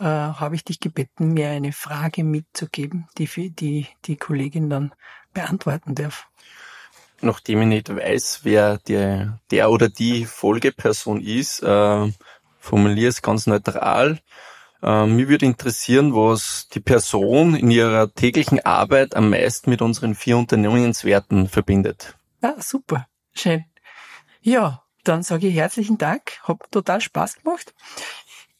äh, 0.00 0.04
habe 0.04 0.56
ich 0.56 0.64
dich 0.64 0.80
gebeten, 0.80 1.34
mir 1.34 1.50
eine 1.50 1.72
Frage 1.72 2.24
mitzugeben, 2.24 3.06
die 3.16 3.28
für 3.28 3.48
die, 3.48 3.86
die 4.06 4.16
Kollegin 4.16 4.68
dann 4.68 4.92
beantworten 5.32 5.94
darf. 5.94 6.26
Nachdem 7.20 7.62
ich 7.62 7.68
nicht 7.68 7.94
weiß, 7.94 8.40
wer 8.42 8.78
der, 8.78 9.38
der 9.52 9.70
oder 9.70 9.88
die 9.88 10.26
Folgeperson 10.26 11.20
ist, 11.20 11.62
äh, 11.62 12.12
formuliere 12.58 13.08
es 13.08 13.22
ganz 13.22 13.46
neutral. 13.46 14.20
Äh, 14.86 15.06
mir 15.06 15.28
würde 15.28 15.44
interessieren, 15.44 16.14
was 16.14 16.68
die 16.72 16.80
Person 16.80 17.56
in 17.56 17.72
ihrer 17.72 18.14
täglichen 18.14 18.64
Arbeit 18.64 19.16
am 19.16 19.30
meisten 19.30 19.68
mit 19.68 19.82
unseren 19.82 20.14
vier 20.14 20.38
Unternehmenswerten 20.38 21.48
verbindet. 21.48 22.16
Ah, 22.40 22.54
super. 22.60 23.08
Schön. 23.34 23.64
Ja, 24.40 24.84
dann 25.02 25.24
sage 25.24 25.48
ich 25.48 25.56
herzlichen 25.56 25.98
Dank. 25.98 26.38
Hat 26.44 26.58
total 26.70 27.00
Spaß 27.00 27.42
gemacht. 27.42 27.74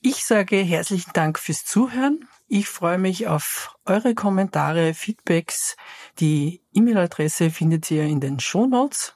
Ich 0.01 0.25
sage 0.25 0.57
herzlichen 0.57 1.13
Dank 1.13 1.39
fürs 1.39 1.65
Zuhören. 1.65 2.29
Ich 2.49 2.69
freue 2.69 2.99
mich 2.99 3.29
auf 3.29 3.77
eure 3.85 4.15
Kommentare, 4.15 4.95
Feedbacks. 4.95 5.77
Die 6.19 6.61
E-Mail-Adresse 6.73 7.51
findet 7.51 7.89
ihr 7.91 8.03
in 8.03 8.21
den 8.21 8.41
Show 8.41 8.67
Notes 8.67 9.15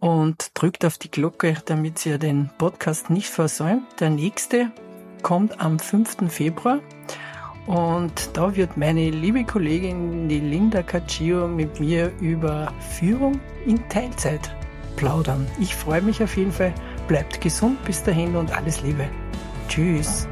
und 0.00 0.50
drückt 0.54 0.84
auf 0.84 0.98
die 0.98 1.10
Glocke, 1.10 1.56
damit 1.66 2.04
ihr 2.04 2.18
den 2.18 2.50
Podcast 2.58 3.10
nicht 3.10 3.28
versäumt. 3.28 4.00
Der 4.00 4.10
nächste 4.10 4.72
kommt 5.22 5.60
am 5.60 5.78
5. 5.78 6.28
Februar 6.28 6.80
und 7.66 8.30
da 8.36 8.54
wird 8.56 8.76
meine 8.76 9.10
liebe 9.10 9.44
Kollegin 9.44 10.28
die 10.28 10.40
Linda 10.40 10.82
Caccio 10.82 11.46
mit 11.46 11.78
mir 11.80 12.12
über 12.20 12.72
Führung 12.80 13.40
in 13.66 13.88
Teilzeit 13.88 14.54
plaudern. 14.96 15.46
Ich 15.60 15.74
freue 15.74 16.02
mich 16.02 16.22
auf 16.22 16.36
jeden 16.36 16.52
Fall. 16.52 16.74
Bleibt 17.08 17.40
gesund 17.40 17.82
bis 17.84 18.02
dahin 18.02 18.36
und 18.36 18.56
alles 18.56 18.82
Liebe. 18.82 19.08
Tschüss. 19.68 20.26